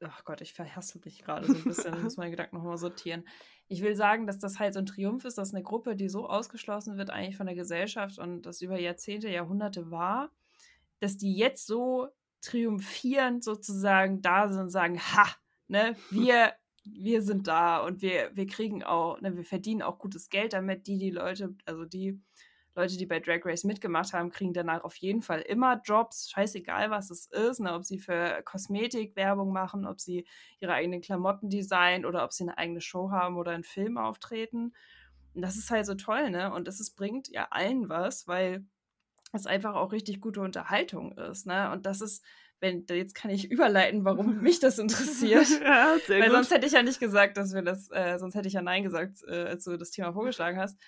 [0.00, 3.24] ach Gott, ich verhassel mich gerade so ein bisschen, muss meine Gedanken nochmal sortieren
[3.68, 6.26] ich will sagen, dass das halt so ein Triumph ist, dass eine Gruppe, die so
[6.26, 10.30] ausgeschlossen wird eigentlich von der Gesellschaft und das über Jahrzehnte, Jahrhunderte war,
[11.00, 12.08] dass die jetzt so
[12.40, 15.26] triumphierend sozusagen da sind und sagen, ha,
[15.68, 16.52] ne, wir,
[16.84, 20.86] wir sind da und wir, wir kriegen auch, ne, wir verdienen auch gutes Geld damit,
[20.86, 22.20] die, die Leute, also die
[22.78, 26.90] Leute, die bei Drag Race mitgemacht haben, kriegen danach auf jeden Fall immer Jobs, scheißegal
[26.90, 30.26] was es ist, ne, ob sie für Kosmetik Werbung machen, ob sie
[30.60, 34.74] ihre eigenen Klamotten designen oder ob sie eine eigene Show haben oder einen Film auftreten.
[35.34, 36.52] Und das ist halt so toll, ne?
[36.52, 38.64] Und ist, bringt ja allen was, weil
[39.32, 41.70] es einfach auch richtig gute Unterhaltung ist, ne?
[41.70, 42.24] Und das ist,
[42.60, 45.48] wenn, jetzt kann ich überleiten, warum mich das interessiert.
[45.62, 46.36] ja, sehr Weil gut.
[46.36, 48.82] sonst hätte ich ja nicht gesagt, dass wir das, äh, sonst hätte ich ja Nein
[48.82, 50.78] gesagt, äh, als du das Thema vorgeschlagen hast.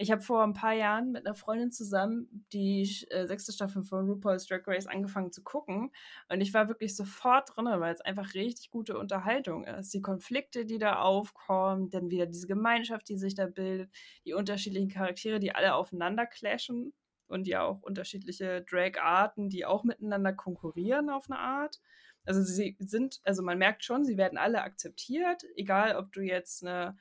[0.00, 4.08] Ich habe vor ein paar Jahren mit einer Freundin zusammen die äh, sechste Staffel von
[4.08, 5.90] RuPaul's Drag Race angefangen zu gucken.
[6.28, 9.92] Und ich war wirklich sofort drin, weil es einfach richtig gute Unterhaltung ist.
[9.92, 13.90] Die Konflikte, die da aufkommen, dann wieder diese Gemeinschaft, die sich da bildet,
[14.24, 16.92] die unterschiedlichen Charaktere, die alle aufeinander clashen
[17.28, 21.80] und ja auch unterschiedliche Drag-Arten, die auch miteinander konkurrieren auf eine Art.
[22.24, 26.64] Also sie sind, also man merkt schon, sie werden alle akzeptiert, egal ob du jetzt
[26.64, 26.96] eine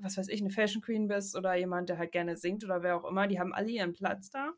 [0.00, 2.96] was weiß ich, eine Fashion Queen bist oder jemand, der halt gerne singt oder wer
[2.96, 4.52] auch immer, die haben alle ihren Platz da.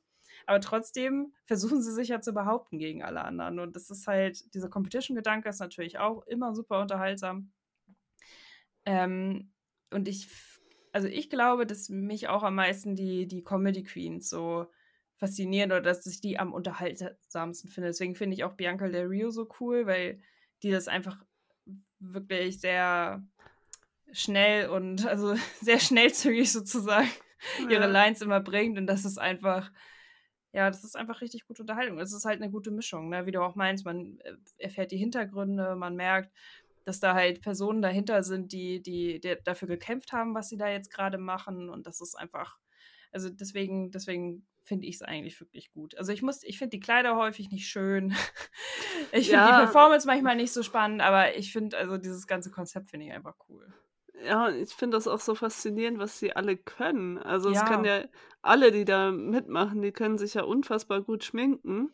[0.46, 3.58] Aber trotzdem versuchen sie sich ja zu behaupten gegen alle anderen.
[3.58, 7.50] Und das ist halt, dieser Competition-Gedanke ist natürlich auch immer super unterhaltsam.
[8.86, 9.52] Ähm,
[9.90, 10.28] und ich,
[10.92, 14.66] also ich glaube, dass mich auch am meisten die, die Comedy Queens so
[15.20, 17.90] faszinieren oder dass ich die am unterhaltsamsten finde.
[17.90, 20.20] Deswegen finde ich auch Bianca Del Rio so cool, weil
[20.62, 21.22] die das einfach
[21.98, 23.22] wirklich sehr
[24.12, 27.10] schnell und also sehr schnellzügig sozusagen
[27.60, 27.70] ja.
[27.70, 29.70] ihre Lines immer bringt und das ist einfach,
[30.52, 31.98] ja, das ist einfach richtig gute Unterhaltung.
[31.98, 33.26] Es ist halt eine gute Mischung, ne?
[33.26, 36.32] wie du auch meinst, man äh, erfährt die Hintergründe, man merkt,
[36.86, 40.68] dass da halt Personen dahinter sind, die, die, die dafür gekämpft haben, was sie da
[40.68, 42.58] jetzt gerade machen und das ist einfach,
[43.12, 45.96] Also deswegen, deswegen finde ich es eigentlich wirklich gut.
[45.96, 48.10] Also ich muss, ich finde die Kleider häufig nicht schön.
[49.12, 49.50] ich finde Ja.
[49.50, 53.12] die Performance manchmal nicht so spannend, aber ich finde, also dieses ganze Konzept finde ich
[53.12, 53.72] einfach cool.
[54.24, 57.18] Ja, und ich finde das auch so faszinierend, was sie alle können.
[57.18, 57.64] Also es Ja.
[57.64, 58.04] können ja
[58.42, 61.92] alle, die da mitmachen, die können sich ja unfassbar gut schminken.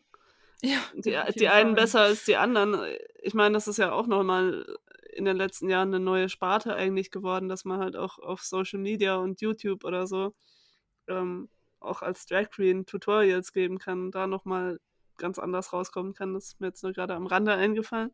[0.61, 2.95] Ja, Die, die einen besser als die anderen.
[3.21, 4.65] Ich meine, das ist ja auch nochmal
[5.13, 8.79] in den letzten Jahren eine neue Sparte eigentlich geworden, dass man halt auch auf Social
[8.79, 10.33] Media und YouTube oder so
[11.07, 14.79] ähm, auch als Drag Queen Tutorials geben kann, da nochmal
[15.17, 16.33] ganz anders rauskommen kann.
[16.33, 18.11] Das ist mir jetzt nur gerade am Rande eingefallen.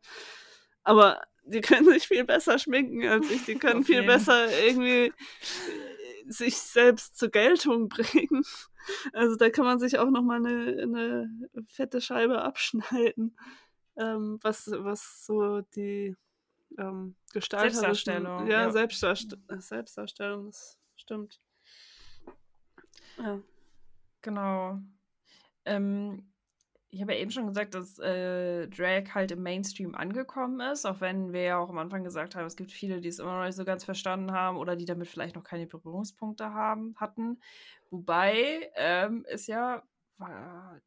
[0.82, 3.44] Aber die können sich viel besser schminken als ich.
[3.44, 5.12] Die können viel besser irgendwie äh,
[6.26, 8.44] sich selbst zur Geltung bringen.
[9.12, 11.30] Also da kann man sich auch nochmal eine, eine
[11.68, 13.36] fette Scheibe abschneiden,
[13.96, 16.16] ähm, was, was so die
[16.78, 17.80] ähm, gestalterischen...
[17.80, 18.70] Selbstdarstellung, Ja, ja.
[18.70, 21.40] Selbstdarst Selbstdarstellung, das stimmt.
[23.18, 23.38] Ja.
[24.22, 24.78] Genau.
[25.64, 26.26] Ähm,
[26.94, 31.00] ich habe ja eben schon gesagt, dass äh, Drag halt im Mainstream angekommen ist, auch
[31.00, 33.44] wenn wir ja auch am Anfang gesagt haben, es gibt viele, die es immer noch
[33.44, 37.40] nicht so ganz verstanden haben oder die damit vielleicht noch keine Berührungspunkte haben, hatten.
[37.90, 39.82] Wobei ähm, es ja,
[40.18, 40.80] war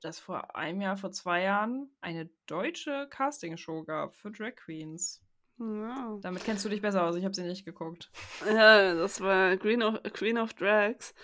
[0.00, 5.22] das vor einem Jahr, vor zwei Jahren, eine deutsche Castingshow gab für Drag Queens.
[5.58, 6.18] Ja.
[6.22, 8.10] Damit kennst du dich besser aus, ich habe sie nicht geguckt.
[8.46, 11.14] ja, das war Queen of, Queen of Drags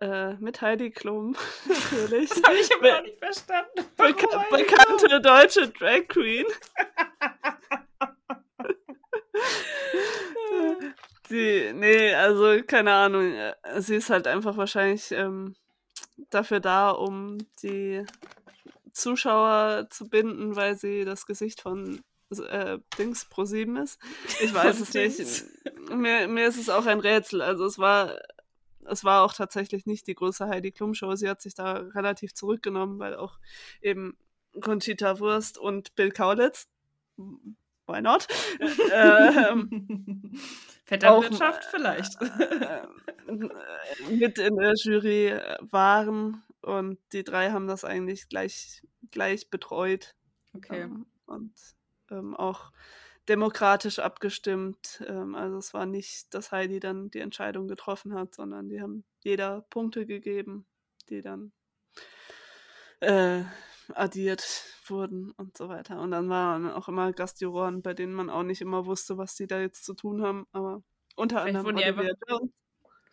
[0.00, 2.30] äh, mit Heidi Klum, natürlich.
[2.30, 3.84] Das habe ich aber Be- auch nicht verstanden.
[3.96, 6.46] Beka bekannte deutsche Drag Queen.
[11.30, 13.32] Die, nee, also keine Ahnung.
[13.34, 15.54] äh, Sie ist halt einfach wahrscheinlich ähm,
[16.30, 18.04] dafür da, um die
[18.92, 22.02] Zuschauer zu binden, weil sie das Gesicht von
[22.48, 23.98] äh, Dings Pro 7 ist.
[24.40, 25.44] Ich weiß es nicht.
[25.90, 27.40] Mir, mir ist es auch ein Rätsel.
[27.42, 28.18] Also es war,
[28.88, 31.14] es war auch tatsächlich nicht die große Heidi Klum Show.
[31.14, 33.38] Sie hat sich da relativ zurückgenommen, weil auch
[33.80, 34.16] eben
[34.60, 36.68] Conchita Wurst und Bill Kaulitz,
[37.16, 38.26] why not,
[38.92, 40.32] ähm,
[40.84, 42.20] Vetternwirtschaft vielleicht.
[42.20, 42.86] äh,
[44.10, 50.14] mit in der Jury äh, waren und die drei haben das eigentlich gleich, gleich betreut
[50.54, 50.82] Okay.
[50.82, 51.52] ähm, und
[52.10, 52.70] ähm, auch
[53.28, 55.02] demokratisch abgestimmt.
[55.06, 59.04] Ähm, also es war nicht, dass Heidi dann die Entscheidung getroffen hat, sondern die haben
[59.20, 60.66] jeder Punkte gegeben,
[61.08, 61.52] die dann
[63.00, 63.42] äh,
[63.92, 66.00] addiert wurden und so weiter.
[66.00, 69.46] Und dann waren auch immer Gastjuroren, bei denen man auch nicht immer wusste, was die
[69.46, 70.82] da jetzt zu tun haben, aber
[71.16, 72.50] unter Vielleicht anderem wurden die Olivia Jones.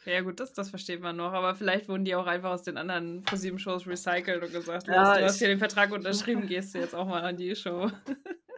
[0.01, 2.63] Okay, ja gut, das, das versteht man noch, aber vielleicht wurden die auch einfach aus
[2.63, 6.79] den anderen ProSieben-Shows recycelt und gesagt, Ja, du hast hier den Vertrag unterschrieben, gehst du
[6.79, 7.91] jetzt auch mal an die Show.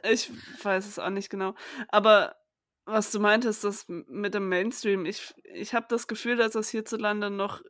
[0.03, 0.31] Ich
[0.63, 1.55] weiß es auch nicht genau.
[1.89, 2.35] Aber
[2.85, 7.29] was du meintest, das mit dem Mainstream, ich, ich habe das Gefühl, dass das hierzulande
[7.29, 7.61] noch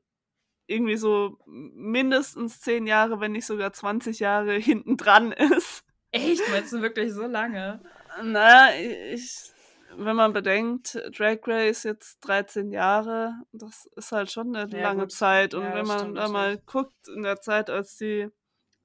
[0.65, 5.84] irgendwie so mindestens zehn Jahre, wenn nicht sogar 20 Jahre hinten dran ist.
[6.12, 6.48] Echt?
[6.50, 7.82] Meinst du wirklich so lange?
[8.24, 9.52] Na, ich,
[9.98, 15.04] wenn man bedenkt, Drag Race jetzt 13 Jahre, das ist halt schon eine Ja, lange
[15.04, 15.12] gut.
[15.12, 15.54] Zeit.
[15.54, 18.30] Und Ja, wenn man da mal guckt, in der Zeit, als die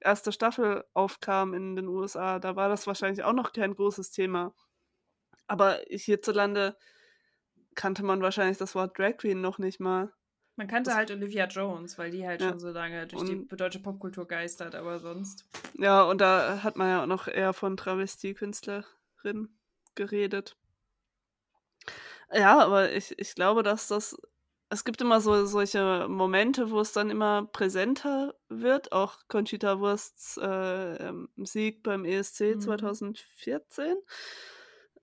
[0.00, 4.54] erste Staffel aufkam in den USA, da war das wahrscheinlich auch noch kein großes Thema.
[5.46, 6.76] Aber hierzulande
[7.74, 10.12] kannte man wahrscheinlich das Wort Drag Queen noch nicht mal.
[10.56, 12.48] Man kannte Das- halt Olivia Jones, weil die halt Ja.
[12.50, 15.46] schon so lange durch die deutsche Popkultur geistert, aber sonst.
[15.74, 19.48] Ja, und da hat man ja auch noch eher von Travestie-Künstlerin
[19.94, 20.56] geredet.
[22.32, 24.16] Ja, aber ich, ich glaube, dass das.
[24.70, 28.92] Es gibt immer so solche Momente, wo es dann immer präsenter wird.
[28.92, 32.60] Auch Conchita Wursts äh, ähm, Sieg beim ESC Mhm.
[32.60, 33.96] 2014.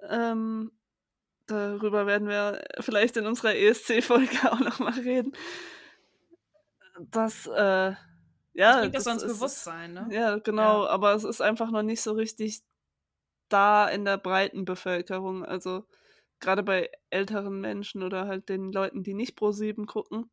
[0.08, 0.72] Ähm,
[1.48, 5.32] darüber werden wir vielleicht in unserer ESC-Folge auch nochmal reden.
[7.00, 7.94] Das, äh,
[8.54, 10.08] ja, das, das ist- Bewusstsein, ne?
[10.12, 10.90] ja, genau, Ja.
[10.90, 12.62] aber es ist einfach noch nicht so richtig
[13.50, 15.44] da in der breiten Bevölkerung.
[15.44, 15.86] Also
[16.40, 20.30] gerade bei älteren Menschen oder halt den Leuten, die nicht pro sieben gucken.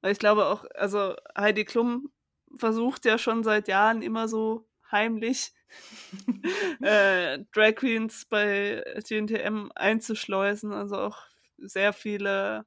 [0.00, 2.12] Weil ich glaube auch, also Heidi Klum
[2.56, 5.52] versucht ja schon seit Jahren immer so heimlich
[6.80, 10.72] äh, Drag Queens bei GNTM einzuschleusen.
[10.72, 11.18] Also auch
[11.58, 12.66] sehr viele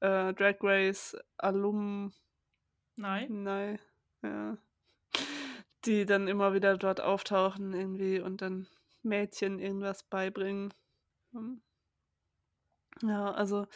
[0.00, 2.10] äh, Drag Race Alumni
[3.00, 3.42] Nein.
[3.44, 3.78] Nein,
[4.22, 4.58] ja.
[5.86, 8.68] Die dann immer wieder dort auftauchen irgendwie und dann
[9.02, 10.74] Mädchen irgendwas beibringen.
[11.32, 11.62] Hm.
[13.02, 13.66] Ja, also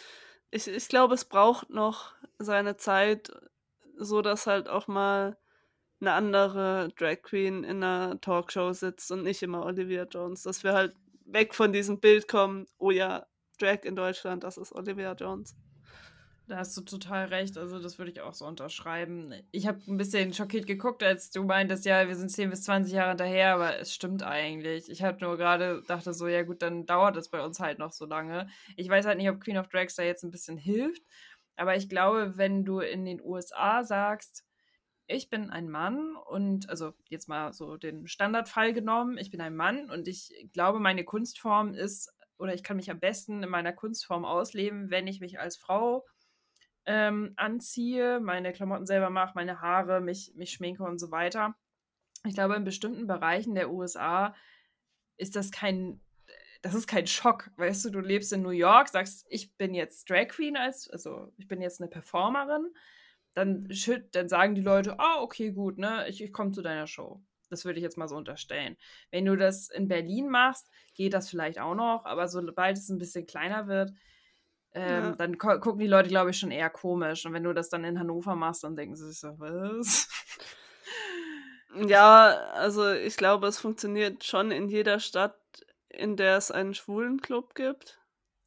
[0.50, 3.32] ich, ich glaube, es braucht noch seine Zeit,
[3.96, 5.38] so dass halt auch mal
[6.00, 10.42] eine andere Drag Queen in einer Talkshow sitzt und nicht immer Olivia Jones.
[10.42, 10.94] Dass wir halt
[11.26, 13.26] weg von diesem Bild kommen, oh ja,
[13.58, 15.56] Drag in Deutschland, das ist Olivia Jones.
[16.46, 17.56] Da hast du total recht.
[17.56, 19.32] Also, das würde ich auch so unterschreiben.
[19.50, 22.92] Ich habe ein bisschen schockiert geguckt, als du meintest, ja, wir sind 10 bis 20
[22.92, 24.90] Jahre hinterher, aber es stimmt eigentlich.
[24.90, 27.92] Ich habe nur gerade dachte so, ja gut, dann dauert es bei uns halt noch
[27.92, 28.48] so lange.
[28.76, 31.02] Ich weiß halt nicht, ob Queen of Drags da jetzt ein bisschen hilft,
[31.56, 34.44] aber ich glaube, wenn du in den USA sagst,
[35.06, 39.56] ich bin ein Mann und, also jetzt mal so den Standardfall genommen, ich bin ein
[39.56, 43.72] Mann und ich glaube, meine Kunstform ist, oder ich kann mich am besten in meiner
[43.72, 46.04] Kunstform ausleben, wenn ich mich als Frau
[46.86, 51.54] ähm, anziehe, meine Klamotten selber mache, meine Haare, mich, mich schminke und so weiter.
[52.26, 54.34] Ich glaube, in bestimmten Bereichen der USA
[55.16, 56.00] ist das kein,
[56.62, 57.50] das ist kein Schock.
[57.56, 61.32] Weißt du, du lebst in New York, sagst, ich bin jetzt Drag Queen, als, also
[61.36, 62.72] ich bin jetzt eine Performerin,
[63.34, 63.68] dann,
[64.12, 67.22] dann sagen die Leute, ah, oh, okay, gut, ne, ich, ich komme zu deiner Show.
[67.50, 68.76] Das würde ich jetzt mal so unterstellen.
[69.10, 72.98] Wenn du das in Berlin machst, geht das vielleicht auch noch, aber sobald es ein
[72.98, 73.92] bisschen kleiner wird,
[74.74, 75.10] ähm, ja.
[75.12, 77.24] dann gucken die Leute, glaube ich, schon eher komisch.
[77.24, 80.08] Und wenn du das dann in Hannover machst, dann denken sie sich so, was?
[81.86, 85.36] Ja, also ich glaube, es funktioniert schon in jeder Stadt,
[85.88, 87.98] in der es einen Schwulenclub gibt.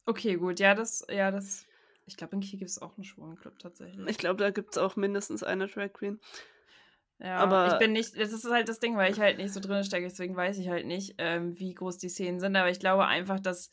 [0.06, 1.66] Okay, gut, ja, das, ja, das.
[2.06, 4.08] Ich glaube, in Kiel gibt es auch einen Schwulenclub tatsächlich.
[4.08, 6.20] Ich glaube, da gibt es auch mindestens eine Drag Queen.
[7.18, 9.60] Ja, aber ich bin nicht, das ist halt das Ding, weil ich halt nicht so
[9.60, 12.56] drin stecke, deswegen weiß ich halt nicht, ähm, wie groß die Szenen sind.
[12.56, 13.70] Aber ich glaube einfach, dass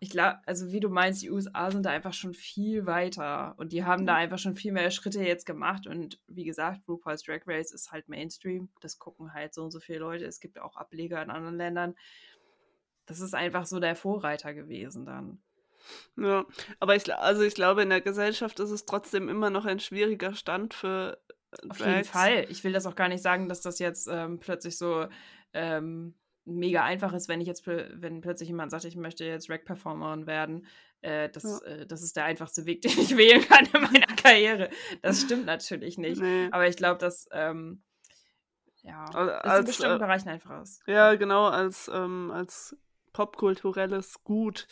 [0.00, 3.72] ich glaube, also wie du meinst, die USA sind da einfach schon viel weiter und
[3.72, 4.06] die haben mhm.
[4.06, 7.90] da einfach schon viel mehr Schritte jetzt gemacht und wie gesagt, RuPaul's Drag Race ist
[7.90, 11.30] halt Mainstream, das gucken halt so und so viele Leute, es gibt auch Ableger in
[11.30, 11.96] anderen Ländern.
[13.06, 15.40] Das ist einfach so der Vorreiter gewesen dann.
[16.16, 16.44] Ja,
[16.78, 20.34] aber ich, also ich glaube, in der Gesellschaft ist es trotzdem immer noch ein schwieriger
[20.34, 21.18] Stand für
[21.50, 21.70] Drags.
[21.70, 22.46] Auf jeden Fall.
[22.50, 25.06] Ich will das auch gar nicht sagen, dass das jetzt ähm, plötzlich so
[25.54, 26.14] ähm,
[26.48, 30.66] mega einfach ist, wenn ich jetzt, wenn plötzlich jemand sagt, ich möchte jetzt Rack-Performerin werden.
[31.00, 31.72] Äh, das, ja.
[31.72, 34.70] äh, das ist der einfachste Weg, den ich wählen kann in meiner Karriere.
[35.02, 36.20] Das stimmt natürlich nicht.
[36.20, 36.48] Nee.
[36.50, 37.82] Aber ich glaube, dass ähm,
[38.82, 40.82] ja, als, das in bestimmten äh, Bereichen einfach ist.
[40.86, 42.76] Ja, genau, als, ähm, als
[43.12, 44.66] popkulturelles Gut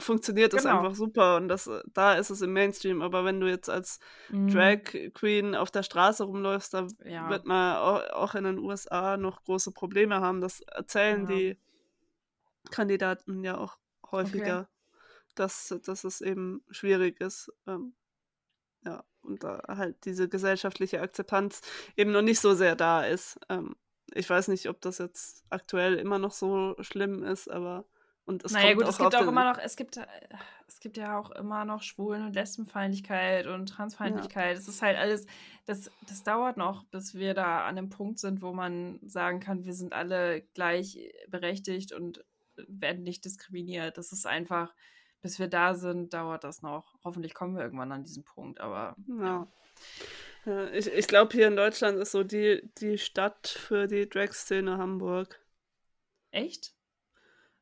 [0.00, 0.78] funktioniert das genau.
[0.78, 3.02] einfach super und das, äh, da ist es im Mainstream.
[3.02, 4.48] Aber wenn du jetzt als mhm.
[4.48, 4.82] Drag
[5.14, 7.28] Queen auf der Straße rumläufst, da ja.
[7.30, 10.40] wird man auch in den USA noch große Probleme haben.
[10.40, 11.36] Das erzählen ja.
[11.36, 11.58] die
[12.70, 13.78] Kandidaten ja auch
[14.10, 14.68] häufiger, okay.
[15.34, 17.52] dass, dass es eben schwierig ist.
[17.66, 17.94] Ähm,
[18.84, 21.60] ja, und da halt diese gesellschaftliche Akzeptanz
[21.96, 23.38] eben noch nicht so sehr da ist.
[23.48, 23.76] Ähm,
[24.12, 27.84] ich weiß nicht, ob das jetzt aktuell immer noch so schlimm ist, aber
[28.30, 29.98] und es naja, gut, es gibt auch immer noch, es gibt,
[30.68, 34.56] es gibt ja auch immer noch Schwulen- und Lesbenfeindlichkeit und Transfeindlichkeit.
[34.56, 34.72] Es ja.
[34.72, 35.26] ist halt alles,
[35.66, 39.64] das, das dauert noch, bis wir da an einem Punkt sind, wo man sagen kann,
[39.64, 42.24] wir sind alle gleichberechtigt und
[42.68, 43.98] werden nicht diskriminiert.
[43.98, 44.72] Das ist einfach,
[45.22, 46.94] bis wir da sind, dauert das noch.
[47.02, 49.48] Hoffentlich kommen wir irgendwann an diesen Punkt, aber ja.
[50.46, 50.70] ja.
[50.70, 55.40] ich ich glaube, hier in Deutschland ist so die, die Stadt für die Drag-Szene Hamburg.
[56.30, 56.74] Echt?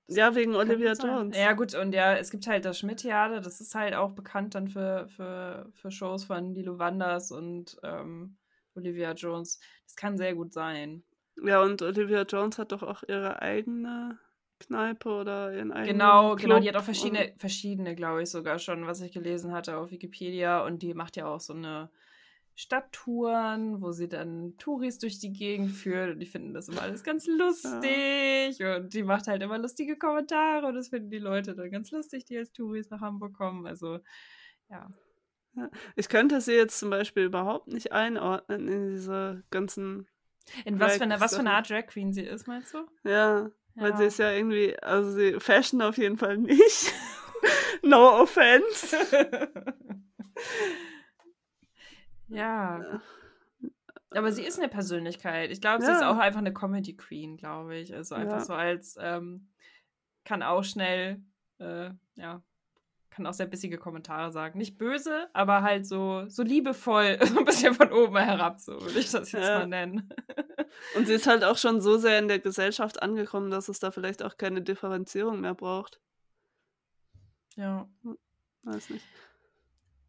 [0.09, 1.37] Ja, wegen Olivia Jones.
[1.37, 4.69] Ja, gut, und ja, es gibt halt das Schmidt-Theater, das ist halt auch bekannt dann
[4.69, 8.37] für, für, für Shows von Lilo Wanders und ähm,
[8.75, 9.61] Olivia Jones.
[9.85, 11.03] Das kann sehr gut sein.
[11.43, 14.19] Ja, und Olivia Jones hat doch auch ihre eigene
[14.61, 18.59] Kneipe oder ihren eigenen Genau, Club genau, die hat auch verschiedene, verschiedene, glaube ich, sogar
[18.59, 20.65] schon, was ich gelesen hatte auf Wikipedia.
[20.65, 21.91] Und die macht ja auch so eine
[22.59, 27.05] Stadttouren, wo sie dann Touris durch die Gegend führt und die finden das immer alles
[27.05, 28.79] ganz lustig ja.
[28.79, 32.25] und die macht halt immer lustige Kommentare und das finden die Leute dann ganz lustig,
[32.25, 33.65] die als Touris nach Hamburg kommen.
[33.65, 34.01] Also
[34.71, 34.91] ja.
[35.55, 35.71] ja.
[35.95, 40.09] Ich könnte sie jetzt zum Beispiel überhaupt nicht einordnen in diese ganzen.
[40.65, 42.79] In was für, eine, was für eine Art Drag Queen sie ist, meinst du?
[43.05, 43.51] Ja, ja.
[43.77, 46.93] weil sie ist ja irgendwie, also sie Fashion auf jeden Fall nicht.
[47.83, 48.97] no offense.
[52.29, 53.01] Ja.
[54.11, 55.51] Aber sie ist eine Persönlichkeit.
[55.51, 57.95] Ich glaube, sie ist auch einfach eine Comedy Queen, glaube ich.
[57.95, 58.45] Also einfach ja.
[58.45, 59.49] so als ähm,
[60.25, 61.23] kann auch schnell,
[61.59, 62.43] äh, ja,
[63.11, 64.59] kann auch sehr bissige Kommentare sagen.
[64.59, 68.99] Nicht böse, aber halt so, so liebevoll, so ein bisschen von oben herab, so würde
[68.99, 69.59] ich das jetzt ja.
[69.59, 70.09] mal nennen.
[70.97, 73.91] Und sie ist halt auch schon so sehr in der Gesellschaft angekommen, dass es da
[73.91, 76.01] vielleicht auch keine Differenzierung mehr braucht.
[77.57, 77.89] Ja.
[78.03, 78.17] Hm,
[78.63, 79.05] weiß nicht.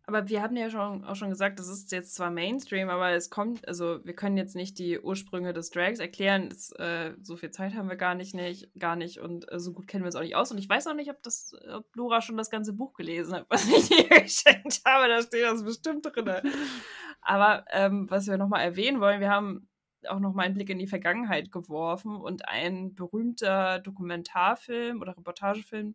[0.09, 3.29] Aber wir haben ja schon, auch schon gesagt, das ist jetzt zwar Mainstream, aber es
[3.29, 6.49] kommt, also wir können jetzt nicht die Ursprünge des Drags erklären.
[6.49, 9.71] Das, äh, so viel Zeit haben wir gar nicht, nicht gar nicht und äh, so
[9.71, 10.51] gut kennen wir es auch nicht aus.
[10.51, 13.45] Und ich weiß auch nicht, ob das, ob Laura schon das ganze Buch gelesen hat,
[13.49, 15.09] was ich ihr geschenkt habe.
[15.09, 16.41] Da steht das bestimmt drin.
[17.21, 19.69] aber ähm, was wir nochmal erwähnen wollen, wir haben
[20.07, 25.93] auch nochmal einen Blick in die Vergangenheit geworfen und ein berühmter Dokumentarfilm oder Reportagefilm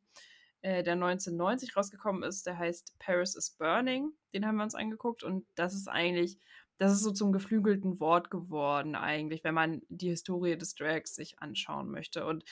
[0.65, 2.47] äh, der 1990 rausgekommen ist.
[2.47, 4.13] Der heißt Paris is Burning.
[4.33, 6.39] Den haben wir uns angeguckt und das ist eigentlich,
[6.79, 11.39] das ist so zum geflügelten Wort geworden eigentlich, wenn man die Historie des Drags sich
[11.39, 12.25] anschauen möchte.
[12.25, 12.45] Und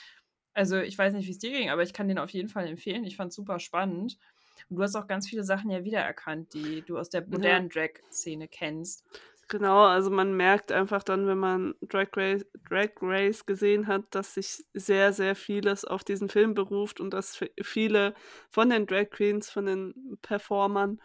[0.53, 2.67] also ich weiß nicht, wie es dir ging, aber ich kann den auf jeden Fall
[2.67, 3.03] empfehlen.
[3.03, 4.19] Ich fand es super spannend.
[4.69, 7.81] Und du hast auch ganz viele Sachen ja wiedererkannt, die du aus der modernen ja.
[7.81, 9.03] Drag-Szene kennst.
[9.49, 14.33] Genau, also man merkt einfach dann, wenn man Drag Race, Drag Race gesehen hat, dass
[14.33, 18.15] sich sehr, sehr vieles auf diesen Film beruft und dass viele
[18.49, 20.99] von den Drag Queens, von den Performern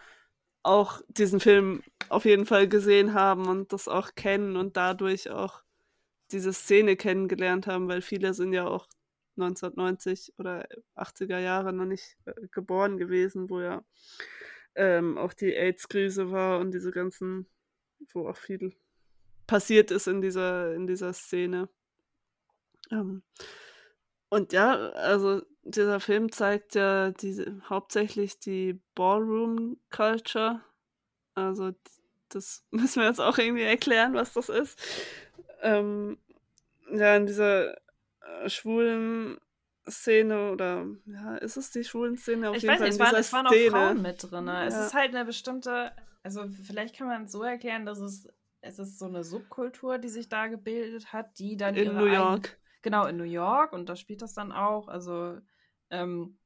[0.63, 5.63] auch diesen Film auf jeden Fall gesehen haben und das auch kennen und dadurch auch
[6.33, 8.87] diese Szene kennengelernt haben, weil viele sind ja auch
[9.37, 10.67] 1990 oder
[10.97, 13.85] 80er Jahre noch nicht äh, geboren gewesen, wo ja
[14.75, 17.47] ähm, auch die AIDS-Krise war und diese ganzen
[18.13, 18.75] wo auch viel
[19.47, 21.69] passiert ist in dieser, in dieser Szene.
[22.91, 23.23] Ähm,
[24.29, 30.61] und ja, also dieser Film zeigt ja diese, hauptsächlich die Ballroom-Culture.
[31.35, 31.73] Also
[32.29, 34.79] das müssen wir jetzt auch irgendwie erklären, was das ist.
[35.63, 36.19] Ähm,
[36.93, 39.39] ja, in dieser äh, schwulen
[39.89, 42.51] Szene oder ja, ist es die schwulen Szene?
[42.51, 44.47] Auf ich jeden weiß Fall nicht, es, waren, es waren auch Frauen mit drin.
[44.47, 44.67] Ja.
[44.67, 45.93] Es ist halt eine bestimmte
[46.37, 48.29] also vielleicht kann man es so erklären, dass es,
[48.61, 52.49] es ist so eine Subkultur, die sich da gebildet hat, die dann in New York.
[52.49, 54.89] Eigen, genau, in New York und da spielt das dann auch.
[54.89, 55.39] Also
[55.91, 56.39] ähm,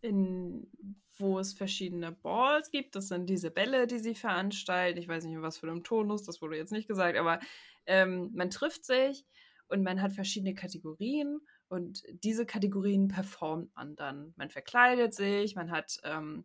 [0.00, 0.70] in
[1.16, 2.96] wo es verschiedene Balls gibt.
[2.96, 4.98] Das sind diese Bälle, die sie veranstalten.
[4.98, 7.38] Ich weiß nicht, in was für einem Tonus, das wurde jetzt nicht gesagt, aber
[7.86, 9.24] ähm, man trifft sich
[9.68, 14.34] und man hat verschiedene Kategorien und diese Kategorien performt man dann.
[14.36, 16.44] Man verkleidet sich, man hat ähm,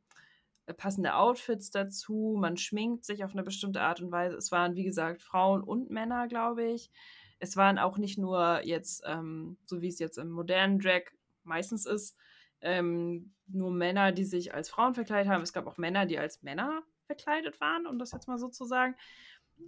[0.74, 4.36] passende Outfits dazu, man schminkt sich auf eine bestimmte Art und Weise.
[4.36, 6.91] Es waren, wie gesagt, Frauen und Männer, glaube ich.
[7.39, 11.03] Es waren auch nicht nur jetzt, ähm, so wie es jetzt im modernen Drag
[11.43, 12.17] meistens ist,
[12.61, 15.41] ähm, nur Männer, die sich als Frauen verkleidet haben.
[15.41, 18.65] Es gab auch Männer, die als Männer verkleidet waren, um das jetzt mal so zu
[18.65, 18.95] sagen.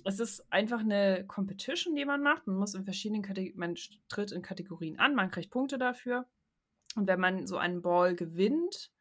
[0.05, 2.47] Es ist einfach eine Competition, die man macht.
[2.47, 3.75] Man muss in verschiedenen Kategorien, man
[4.07, 6.25] tritt in Kategorien an, man kriegt Punkte dafür.
[6.95, 8.91] Und wenn man so einen Ball gewinnt,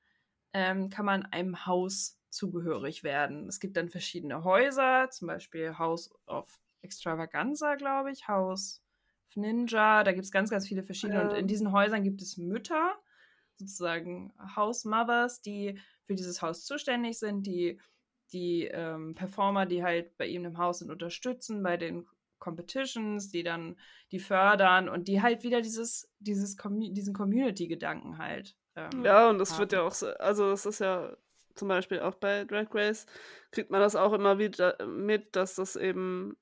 [0.53, 3.49] ähm, kann man einem Haus zugehörig werden.
[3.49, 8.83] Es gibt dann verschiedene Häuser, zum Beispiel House of Extravaganza, glaube ich, House
[9.29, 10.05] of Ninja.
[10.05, 11.21] Da gibt es ganz, ganz viele verschiedene.
[11.21, 11.29] Ja.
[11.29, 12.95] Und in diesen Häusern gibt es Mütter,
[13.57, 17.81] sozusagen House Mothers, die für dieses Haus zuständig sind, die
[18.33, 22.07] die ähm, Performer, die halt bei ihm im Haus sind, unterstützen bei den
[22.39, 23.77] Competitions, die dann
[24.13, 29.39] die fördern und die halt wieder dieses, dieses Com diesen Community-Gedanken halt ähm, ja, und
[29.39, 29.59] das haben.
[29.61, 31.17] wird ja auch so, also das ist ja
[31.55, 33.07] zum Beispiel auch bei Drag Race,
[33.51, 36.37] kriegt man das auch immer wieder mit, dass das eben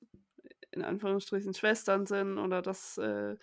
[0.71, 3.35] in Anführungsstrichen Schwestern sind oder dass äh,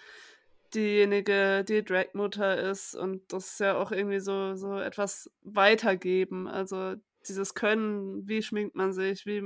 [0.75, 6.49] diejenige die Drag-Mutter ist und das ist ja auch irgendwie so, so etwas weitergeben.
[6.49, 6.95] Also
[7.29, 9.43] dieses Können, wie schminkt man sich, wie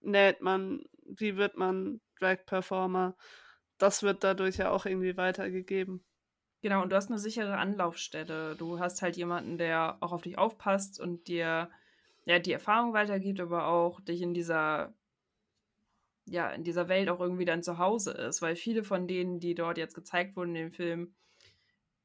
[0.00, 3.16] näht man, wie wird man Drag-Performer,
[3.78, 6.04] das wird dadurch ja auch irgendwie weitergegeben.
[6.62, 8.56] Genau, und du hast eine sichere Anlaufstelle.
[8.56, 11.70] Du hast halt jemanden, der auch auf dich aufpasst und dir
[12.24, 14.94] ja die Erfahrung weitergibt, aber auch dich in dieser
[16.26, 19.54] ja, in dieser Welt auch irgendwie dann zu Hause ist, weil viele von denen, die
[19.54, 21.14] dort jetzt gezeigt wurden in dem Film,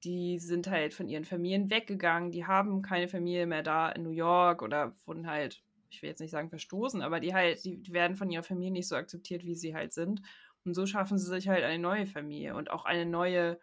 [0.03, 4.11] die sind halt von ihren Familien weggegangen, die haben keine Familie mehr da in New
[4.11, 7.93] York oder wurden halt, ich will jetzt nicht sagen verstoßen, aber die halt, die, die
[7.93, 10.21] werden von ihrer Familie nicht so akzeptiert, wie sie halt sind.
[10.65, 13.59] Und so schaffen sie sich halt eine neue Familie und auch eine neue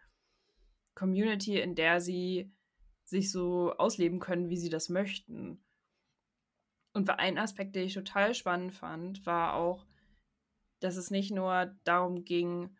[0.99, 2.51] Community, in der sie
[3.05, 5.63] sich so ausleben können, wie sie das möchten.
[6.93, 9.85] Und ein Aspekt, den ich total spannend fand, war auch,
[10.81, 12.75] dass es nicht nur darum ging,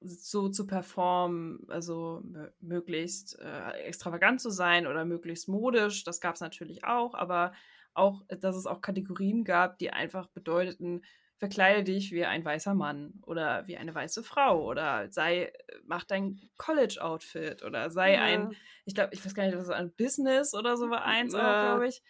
[0.00, 2.22] so zu performen, also
[2.60, 7.52] möglichst äh, extravagant zu sein oder möglichst modisch, das gab es natürlich auch, aber
[7.94, 11.02] auch, dass es auch Kategorien gab, die einfach bedeuteten,
[11.38, 15.52] verkleide dich wie ein weißer Mann oder wie eine weiße Frau oder sei,
[15.84, 18.22] mach dein College-Outfit oder sei ja.
[18.22, 21.74] ein, ich glaube, ich weiß gar nicht, was ein Business oder so war eins ja.
[21.74, 22.02] glaube ich.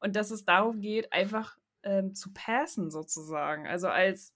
[0.00, 3.66] Und dass es darum geht, einfach ähm, zu passen sozusagen.
[3.66, 4.34] Also als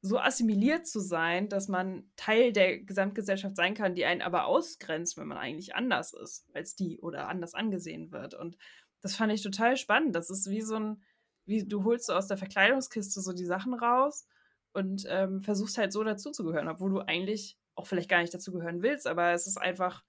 [0.00, 5.16] so assimiliert zu sein, dass man Teil der Gesamtgesellschaft sein kann, die einen aber ausgrenzt,
[5.16, 8.34] wenn man eigentlich anders ist als die oder anders angesehen wird.
[8.34, 8.56] Und
[9.00, 10.14] das fand ich total spannend.
[10.14, 11.02] Das ist wie so ein,
[11.46, 14.26] wie du holst so aus der Verkleidungskiste so die Sachen raus
[14.72, 19.06] und ähm, versuchst halt so dazuzugehören, obwohl du eigentlich auch vielleicht gar nicht dazugehören willst,
[19.06, 20.02] aber es ist einfach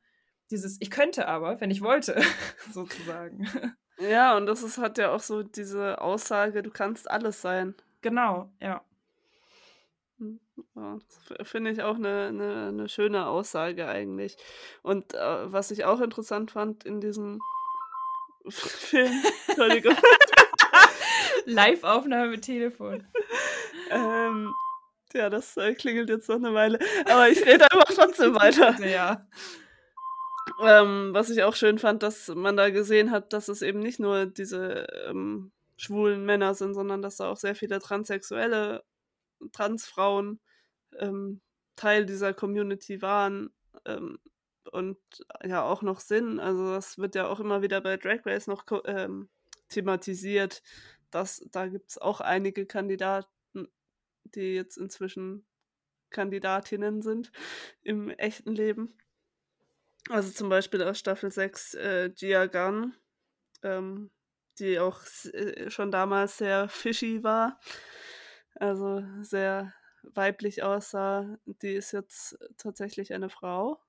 [0.51, 2.19] dieses, ich könnte aber, wenn ich wollte,
[2.71, 3.47] sozusagen.
[3.99, 7.75] Ja, und das ist, hat ja auch so diese Aussage, du kannst alles sein.
[8.01, 8.83] Genau, ja.
[10.19, 10.39] Hm,
[10.75, 10.97] ja,
[11.29, 14.35] das finde ich auch eine 'ne 'ne schöne Aussage eigentlich.
[14.81, 17.39] Und, äh, was ich auch interessant fand in diesem
[18.49, 19.95] Film Entschuldigung.
[21.47, 23.07] Liveaufnahme mit Telefon.
[23.89, 24.53] Ähm,
[25.13, 28.75] ja, das, äh, klingelt jetzt noch 'ne Weile, aber ich rede einfach trotzdem weiter.
[28.85, 29.25] Ja.
[30.61, 33.99] Ähm, was ich auch schön fand, dass man da gesehen hat, dass es eben nicht
[33.99, 38.83] nur diese, ähm, schwulen Männer sind, sondern dass da auch sehr viele transsexuelle
[39.53, 40.39] Transfrauen,
[40.99, 41.41] ähm,
[41.75, 43.51] Teil dieser Community waren,
[43.85, 44.19] ähm,
[44.71, 44.97] und
[45.45, 46.39] ja auch noch sind.
[46.39, 49.29] Also, das wird ja auch immer wieder bei Drag Race noch ähm,
[49.69, 50.61] thematisiert,
[51.11, 53.27] dass da gibt's auch einige Kandidaten,
[54.25, 55.45] die jetzt inzwischen
[56.09, 57.31] Kandidatinnen sind
[57.83, 58.97] im echten Leben.
[60.09, 62.95] Also, zum Beispiel aus Staffel 6, äh, Gia Gunn,
[63.61, 64.09] ähm,
[64.59, 65.01] die auch
[65.33, 67.59] äh, schon damals sehr fishy war,
[68.55, 71.37] also sehr weiblich aussah.
[71.45, 73.81] Die ist jetzt tatsächlich eine Frau.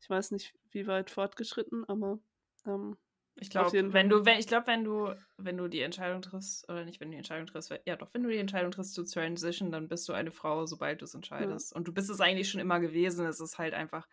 [0.00, 2.18] Ich weiß nicht, wie weit fortgeschritten, aber,
[2.66, 2.96] ähm,
[3.40, 6.84] Ich glaube, wenn du wenn ich glaube, wenn du wenn du die Entscheidung triffst oder
[6.84, 9.70] nicht, wenn du die Entscheidung triffst, ja doch, wenn du die Entscheidung triffst zu transition,
[9.70, 11.18] dann bist du eine Frau, sobald du's Ja.
[11.18, 11.74] entscheidest.
[11.74, 13.26] Und du bist es eigentlich schon immer gewesen.
[13.26, 14.08] Es ist halt einfach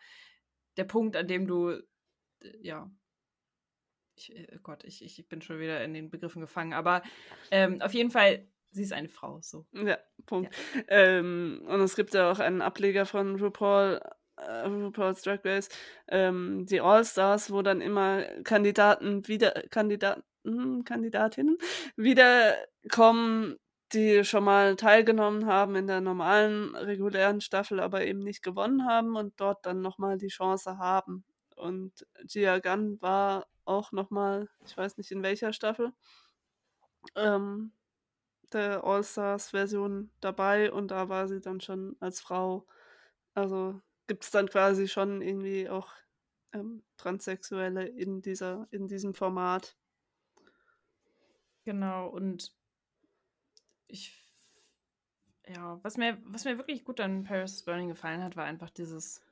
[0.76, 1.80] der Punkt, an dem du
[2.60, 2.90] ja.
[4.16, 7.02] Ich äh, Gott, ich ich bin schon wieder in den Begriffen gefangen, aber,
[7.50, 9.66] ähm, auf jeden Fall, sie ist eine Frau, so.
[9.72, 9.98] Ja, Ja.
[10.26, 10.56] Punkt.
[10.88, 14.00] Ähm, und es gibt ja auch einen Ableger von RuPaul
[14.38, 15.68] RuPaul's Drag Race,
[16.08, 20.22] ähm, die All-Stars, wo dann immer Kandidaten wieder Kandidaten
[20.84, 21.58] Kandidatinnen
[21.96, 23.56] wiederkommen,
[23.92, 29.16] die schon mal teilgenommen haben in der normalen regulären Staffel, aber eben nicht gewonnen haben
[29.16, 31.24] und dort dann noch mal die Chance haben.
[31.56, 35.92] Und Gia Gunn war auch noch mal, ich weiß nicht in welcher Staffel,
[37.16, 37.72] ähm,
[38.52, 42.66] der All-Stars-Version dabei und da war sie dann schon als Frau.
[43.34, 45.92] Also, gibt's dann quasi schon irgendwie auch,
[46.52, 49.76] ähm, Transsexuelle in dieser in diesem Format.
[51.64, 52.52] Genau, und
[53.88, 54.22] ich
[55.48, 58.70] ja, was mir was mir wirklich gut an Paris is Burning gefallen hat, war einfach
[58.70, 59.22] dieses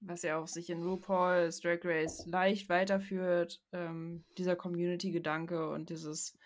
[0.00, 6.38] was ja auch sich in RuPaul's Drag Race leicht weiterführt, ähm, dieser Community-Gedanke und dieses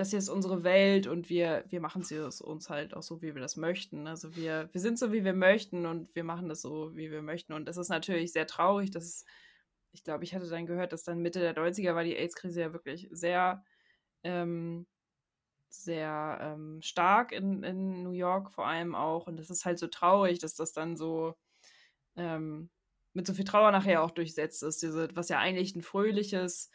[0.00, 3.22] das hier ist unsere Welt und wir wir machen sie es uns halt auch so,
[3.22, 4.06] wie wir das möchten.
[4.08, 7.22] Also, wir wir sind so, wie wir möchten und wir machen das so, wie wir
[7.22, 7.52] möchten.
[7.54, 9.24] Und das ist natürlich sehr traurig, dass
[9.92, 12.72] ich glaube, ich hatte dann gehört, dass dann Mitte der 90er war die AIDS-Krise ja
[12.72, 13.64] wirklich sehr,
[14.24, 14.86] ähm
[15.70, 19.26] sehr, ähm, stark in in New York vor allem auch.
[19.28, 21.36] Und das ist halt so traurig, dass das dann so,
[22.16, 22.70] ähm,
[23.14, 26.70] mit so viel Trauer nachher auch durchsetzt ist, diese was ja eigentlich 'n fröhliches,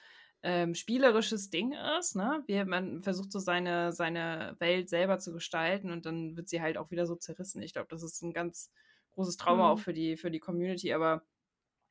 [0.45, 2.43] ähm, spielerisches Ding ist, ne?
[2.47, 6.77] Wie man versucht so seine seine Welt selber zu gestalten und dann wird sie halt
[6.77, 7.61] auch wieder so zerrissen.
[7.63, 8.71] Ich glaube, das ist 'n ganz
[9.13, 9.81] großes Trauma auch Mhm.
[9.81, 11.25] für die für die Community, aber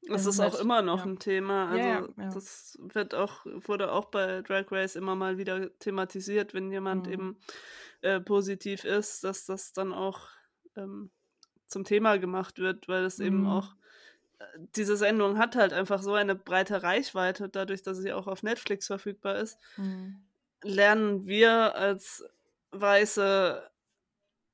[0.06, 1.06] Es es ist auch halt immer noch ja.
[1.06, 1.68] 'n Thema.
[1.68, 2.40] Ja, ja, Also, ja.
[2.40, 7.08] das wird auch wurde auch bei Drag Race immer mal wieder thematisiert, wenn jemand Mhm.
[7.08, 7.38] eben,
[8.02, 10.28] äh, positiv ist, dass das dann auch,
[10.76, 11.10] ähm,
[11.66, 13.83] zum Thema gemacht wird, weil es eben auch Mhm.
[14.76, 18.86] Diese Sendung hat halt einfach so eine breite Reichweite, dadurch, dass sie auch auf Netflix
[18.86, 19.58] verfügbar ist.
[19.76, 20.22] Mhm.
[20.62, 22.24] Lernen wir als
[22.72, 23.62] weiße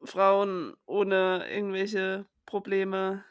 [0.02, 3.24] Frauen ohne irgendwelche Probleme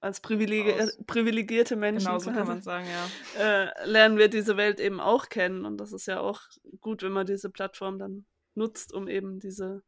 [0.00, 0.96] als privilegi Aus.
[1.06, 3.64] privilegierte Menschen Genau, so kann man's sagen, ja.
[3.64, 5.64] äh, lernen wir diese Welt eben auch kennen.
[5.64, 6.42] Und das ist ja auch
[6.80, 8.24] gut, wenn man diese Plattform dann
[8.54, 9.82] nutzt, um eben diese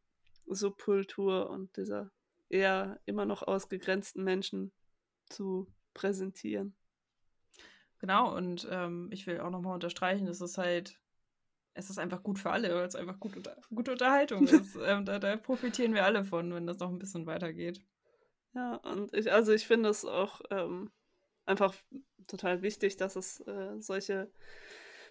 [0.47, 2.11] Subkultur und dieser
[2.49, 4.73] eher immer noch ausgegrenzten Menschen
[5.29, 6.75] zu präsentieren.
[8.01, 10.99] Genau, und, ähm, ich will auch noch mal unterstreichen, es ist halt
[11.75, 14.77] es ist einfach gut für alle, weil's einfach gut unter gute Unterhaltung ist.
[14.77, 17.83] Ähm, da da profitieren wir alle von, wenn das noch 'n bisschen weitergeht.
[18.55, 20.91] Ja, und ich also, ich finde es auch, ähm,
[21.47, 21.75] einfach
[22.27, 24.31] total wichtig, dass es, äh, solche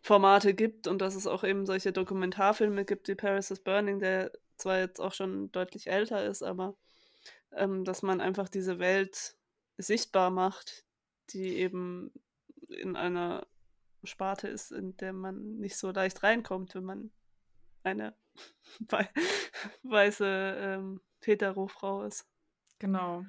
[0.01, 4.31] Formate gibt und dass es auch eben solche Dokumentarfilme gibt wie Paris is Burning, der
[4.57, 6.75] zwar jetzt auch schon deutlich älter ist, aber,
[7.53, 9.35] ähm, dass man einfach diese Welt
[9.79, 10.85] sichtbar macht,
[11.31, 12.11] die eben
[12.67, 13.47] in einer
[14.03, 17.11] Sparte ist, in der man nicht so leicht reinkommt, wenn man
[17.83, 18.15] eine
[18.89, 19.09] wei
[19.83, 22.27] weiße, ähm, hetero-Frau ist.
[22.79, 23.25] Genau.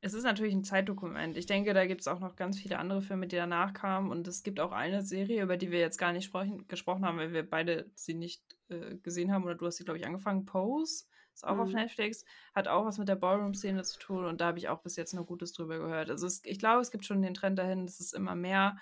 [0.00, 1.36] Es ist natürlich 'n Zeitdokument.
[1.36, 4.42] Ich denke, da gibt's auch noch ganz viele andere Filme, die danach kamen und es
[4.42, 6.32] gibt auch eine Serie, über die wir jetzt gar nicht
[6.68, 9.98] gesprochen haben, weil wir beide sie nicht, äh, gesehen haben oder du hast sie, glaube
[9.98, 10.46] ich, angefangen.
[10.46, 11.04] Pose
[11.40, 11.76] ist auch auf Mhm.
[11.76, 12.24] Netflix,
[12.54, 15.14] hat auch was mit der Ballroom-Szene zu tun und da habe ich auch bis jetzt
[15.14, 16.10] nur Gutes drüber gehört.
[16.10, 18.76] Also, es ich glaube, es gibt schon den Trend dahin, dass es immer mehr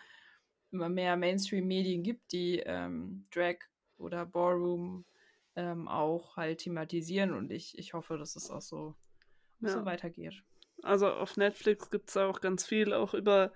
[0.71, 3.57] immer mehr Mainstream-Medien gibt, die, ähm, Drag
[3.97, 5.07] oder Ballroom,
[5.57, 8.95] ähm, auch halt thematisieren und ich ich hoffe, dass es auch so
[9.61, 9.69] ja.
[9.69, 10.43] so weitergeht.
[10.83, 13.53] Also auf Netflix gibt es auch ganz viel, auch über,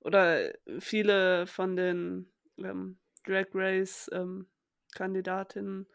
[0.00, 4.46] oder viele von den ähm, Drag Race ähm,
[4.94, 5.86] Kandidatinnen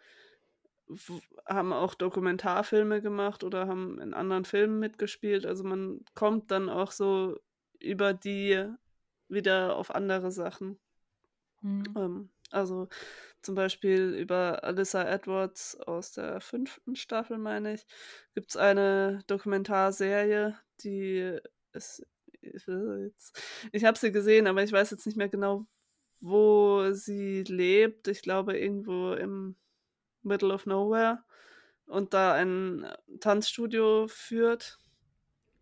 [1.46, 5.46] haben auch Dokumentarfilme gemacht oder haben in anderen Filmen mitgespielt.
[5.46, 7.38] Also man kommt dann auch so
[7.80, 8.66] über die
[9.28, 10.80] wieder auf andere Sachen.
[11.62, 11.84] Mhm.
[11.96, 12.88] Ähm, also
[13.42, 17.86] zum Beispiel über Alyssa Edwards aus der fünften Staffel, meine ich,
[18.34, 21.38] gibt es eine Dokumentarserie, die
[21.74, 22.06] ist.
[23.72, 25.66] Ich habe sie gesehen, aber ich weiß jetzt nicht mehr genau,
[26.22, 28.08] wo sie lebt.
[28.08, 29.56] Ich glaube, irgendwo im
[30.28, 31.24] Middle of Nowhere
[31.88, 32.86] und da ein
[33.20, 34.78] Tanzstudio führt.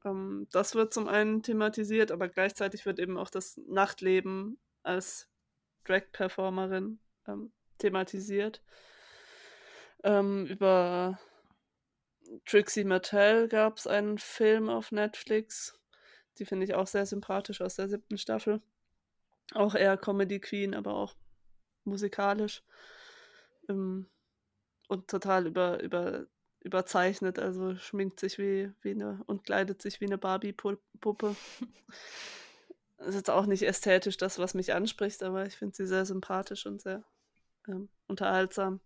[0.04, 5.30] Ähm, das wird zum einen thematisiert, aber gleichzeitig wird eben auch das Nachtleben als
[5.86, 8.62] Drag-Performerin ähm, thematisiert.
[10.04, 11.20] Ähm, über
[12.46, 15.80] Trixie Mattel gab es einen Film auf Netflix.
[16.38, 18.62] Die finde ich auch sehr sympathisch aus der siebten Staffel.
[19.54, 21.16] Auch eher Comedy Queen, aber auch
[21.84, 22.64] musikalisch.
[23.70, 24.08] Ähm,
[24.88, 26.26] und total über, über,
[26.60, 31.36] überzeichnet, also schminkt sich wie, wie eine und kleidet sich wie eine Barbie-Puppe.
[32.98, 36.06] Das ist jetzt auch nicht ästhetisch das, was mich anspricht, aber ich finde sie sehr
[36.06, 37.04] sympathisch und sehr
[37.68, 38.82] ähm, unterhaltsam.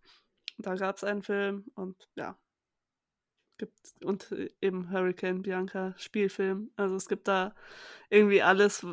[0.58, 2.38] Da gab es einen Film und ja,
[3.60, 6.72] gibt und eben Hurricane Bianca Spielfilm.
[6.76, 7.54] Also es gibt da
[8.10, 8.86] irgendwie alles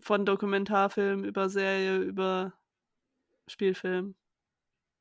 [0.00, 2.52] von Dokumentarfilm über Serie über
[3.46, 4.14] Spielfilm.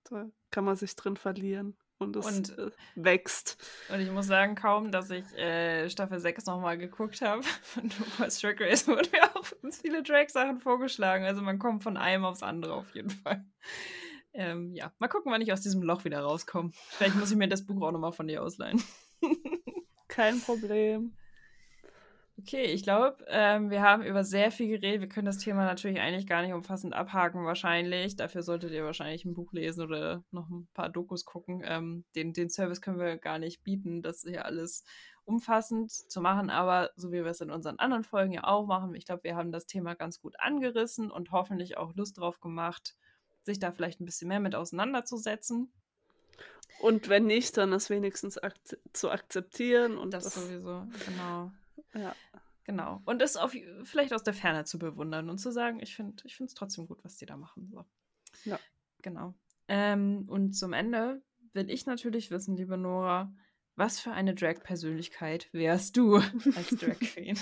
[0.05, 3.57] Da kann man sich drin verlieren und es und, äh, wächst.
[3.89, 8.39] Und ich muss sagen, kaum, dass ich äh, Staffel 6 nochmal geguckt habe von RuPaul's
[8.39, 11.25] Drag Race, wurden mir auch ganz viele Drag-Sachen vorgeschlagen.
[11.25, 13.43] Also man kommt von einem aufs andere auf jeden Fall.
[14.33, 16.71] Ähm, ja, mal gucken, wann ich aus diesem Loch wieder rauskomme.
[16.89, 18.81] Vielleicht muss ich mir das Buch auch nochmal von dir ausleihen.
[20.07, 21.15] Kein Problem.
[22.39, 25.01] Okay, ich glaube, ähm, wir haben über sehr viel geredet.
[25.01, 28.15] Wir können das Thema natürlich eigentlich gar nicht umfassend abhaken, wahrscheinlich.
[28.15, 31.61] Dafür solltet ihr wahrscheinlich ein Buch lesen oder noch ein paar Dokus gucken.
[31.63, 34.83] Ähm, den, den Service können wir gar nicht bieten, das hier alles
[35.25, 38.93] umfassend zu machen, aber so wie wir es in unseren anderen Folgen ja auch machen,
[38.95, 42.95] ich glaube, wir haben das Thema ganz gut angerissen und hoffentlich auch Lust drauf gemacht,
[43.43, 45.71] sich da vielleicht ein bisschen mehr mit auseinanderzusetzen.
[46.79, 48.55] Und wenn nicht, dann das wenigstens ak
[48.91, 51.51] zu akzeptieren und das, das sowieso, genau.
[51.93, 52.15] Ja.
[52.65, 53.01] Genau.
[53.05, 56.39] Und es auf, vielleicht aus der Ferne zu bewundern und zu sagen, ich finde ich
[56.39, 57.69] es trotzdem gut, was die da machen.
[57.71, 57.85] So.
[58.45, 58.59] Ja.
[59.01, 59.33] Genau.
[59.67, 61.21] Ähm, und zum Ende
[61.53, 63.33] will ich natürlich wissen, liebe Nora,
[63.75, 66.15] was für eine Drag-Persönlichkeit wärst du
[66.55, 67.37] als Drag Queen?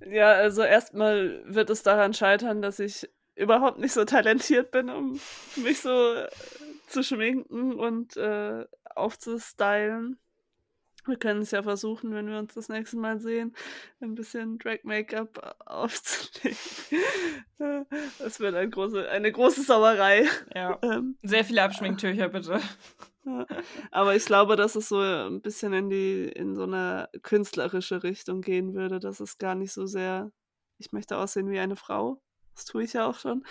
[0.00, 5.20] ja, also erstmal wird es daran scheitern, dass ich überhaupt nicht so talentiert bin, um
[5.56, 6.28] mich so äh,
[6.86, 10.18] zu schminken und äh, aufzustylen.
[11.06, 13.54] Wir können es ja versuchen, wenn wir uns das nächste Mal sehen,
[14.00, 16.56] ein bisschen Drag-Make-up aufzulegen.
[18.18, 20.26] Das wird eine große, eine große Sauerei.
[20.54, 20.78] Ja.
[20.82, 22.60] Ähm, Sehr viele Abschminktücher, bitte.
[23.90, 28.42] Aber ich glaube, dass es so ein bisschen in die, in so eine künstlerische Richtung
[28.42, 30.30] gehen würde, dass es gar nicht so sehr,
[30.78, 32.20] ich möchte aussehen wie eine Frau.
[32.54, 33.44] Das tue ich ja auch schon.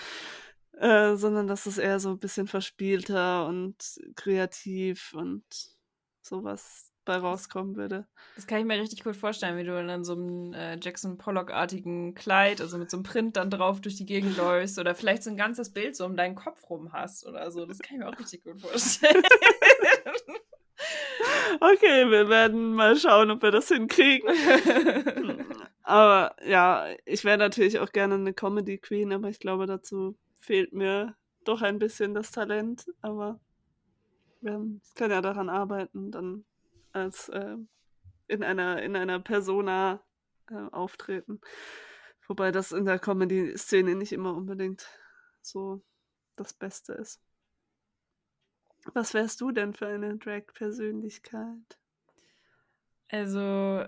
[0.77, 3.75] Äh, sondern dass es eher so ein bisschen verspielter und
[4.15, 5.43] kreativ und
[6.21, 8.05] sowas bei rauskommen würde.
[8.35, 12.13] Das kann ich mir richtig gut vorstellen, wie du in so einem äh, Jackson Pollock-artigen
[12.15, 15.29] Kleid, also mit so einem Print dann drauf durch die Gegend läufst oder vielleicht so
[15.29, 17.65] ein ganzes Bild so um deinen Kopf rum hast oder so.
[17.65, 19.23] Das kann ich mir auch richtig gut vorstellen.
[21.59, 24.29] okay, wir werden mal schauen, ob wir das hinkriegen.
[25.83, 30.73] aber ja, ich wäre natürlich auch gerne eine Comedy Queen, aber ich glaube, dazu fehlt
[30.73, 32.85] mir doch ein bisschen das Talent.
[33.01, 33.39] Aber
[34.41, 34.61] wir
[34.95, 36.45] können ja daran arbeiten, dann
[36.93, 37.57] als äh,
[38.27, 40.03] in einer in einer Persona
[40.49, 41.41] äh, auftreten.
[42.27, 44.87] Wobei das in der Comedy-Szene nicht immer unbedingt
[45.41, 45.83] so
[46.35, 47.21] das Beste ist.
[48.93, 51.79] Was wärst du denn für eine Drag-Persönlichkeit?
[53.09, 53.85] Also,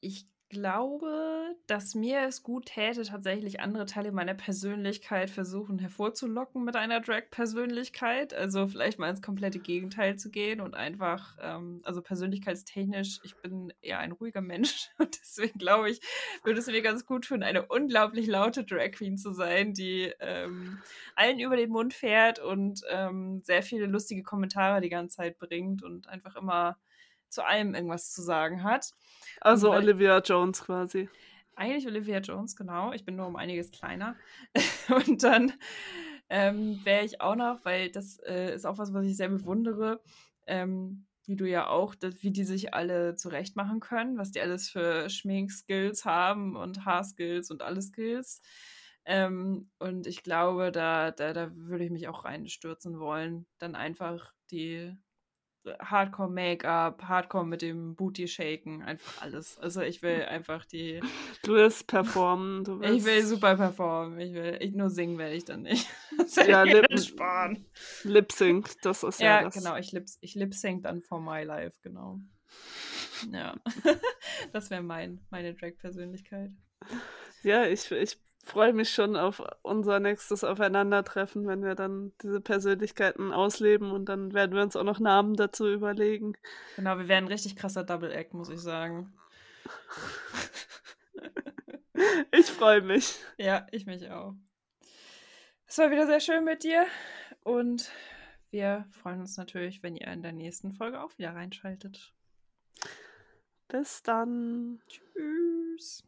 [0.00, 6.76] ich glaube, dass mir es gut täte, tatsächlich andere Teile meiner Persönlichkeit versuchen hervorzulocken mit
[6.76, 8.34] einer Drag-Persönlichkeit.
[8.34, 13.72] Also vielleicht mal ins komplette Gegenteil zu gehen und einfach, ähm, also persönlichkeitstechnisch, ich bin
[13.80, 16.00] eher ein ruhiger Mensch und deswegen glaube ich,
[16.44, 20.78] würde es mir ganz gut tun, eine unglaublich laute Drag Queen zu sein, die ähm,
[21.14, 25.82] allen über den Mund fährt und ähm, sehr viele lustige Kommentare die ganze Zeit bringt
[25.82, 26.76] und einfach immer
[27.30, 28.92] zu allem irgendwas zu sagen hat.
[29.40, 31.08] Also weil, Olivia Jones quasi.
[31.56, 32.92] Eigentlich Olivia Jones, genau.
[32.92, 34.16] Ich bin nur um einiges kleiner.
[35.06, 35.52] und dann
[36.28, 40.00] ähm, wäre ich auch noch, weil das äh, ist auch was, was ich sehr bewundere,
[40.46, 44.40] ähm, wie du ja auch, dass, wie die sich alle zurecht machen können, was die
[44.40, 48.42] alles für Schminkskills haben und Haarskills und alle Skills.
[49.04, 53.46] Ähm, und ich glaube, da, da, da würde ich mich auch reinstürzen wollen.
[53.58, 54.96] Dann einfach die
[55.64, 59.58] Hardcore-Make-up, Hardcore mit dem Booty shaken, einfach alles.
[59.58, 61.00] Also ich will einfach die.
[61.42, 62.64] Du willst performen.
[62.64, 62.98] Du willst...
[62.98, 64.18] Ich will super performen.
[64.20, 65.88] Ich will ich nur singen werde ich dann nicht.
[66.46, 67.64] ja, Lip sparen.
[68.04, 69.54] Lip Sync, das ist ja, ja das.
[69.54, 69.76] genau.
[69.76, 72.20] Ich lip, ich lip sync dann for my life, genau.
[73.30, 73.56] Ja,
[74.52, 76.50] das wäre mein meine Drag-Persönlichkeit.
[77.42, 83.32] Ja, ich, ich freue mich schon auf unser nächstes Aufeinandertreffen, wenn wir dann diese Persönlichkeiten
[83.32, 86.34] ausleben und dann werden wir uns auch noch Namen dazu überlegen.
[86.76, 89.12] Genau, wir werden ein richtig krasser Double Act, muss ich sagen.
[92.32, 93.18] ich freue mich.
[93.36, 94.34] Ja, ich mich auch.
[95.66, 96.86] Es war wieder sehr schön mit dir
[97.44, 97.92] und
[98.50, 102.12] wir freuen uns natürlich, wenn ihr in der nächsten Folge auch wieder reinschaltet.
[103.68, 104.80] Bis dann.
[104.88, 106.02] Tschüss.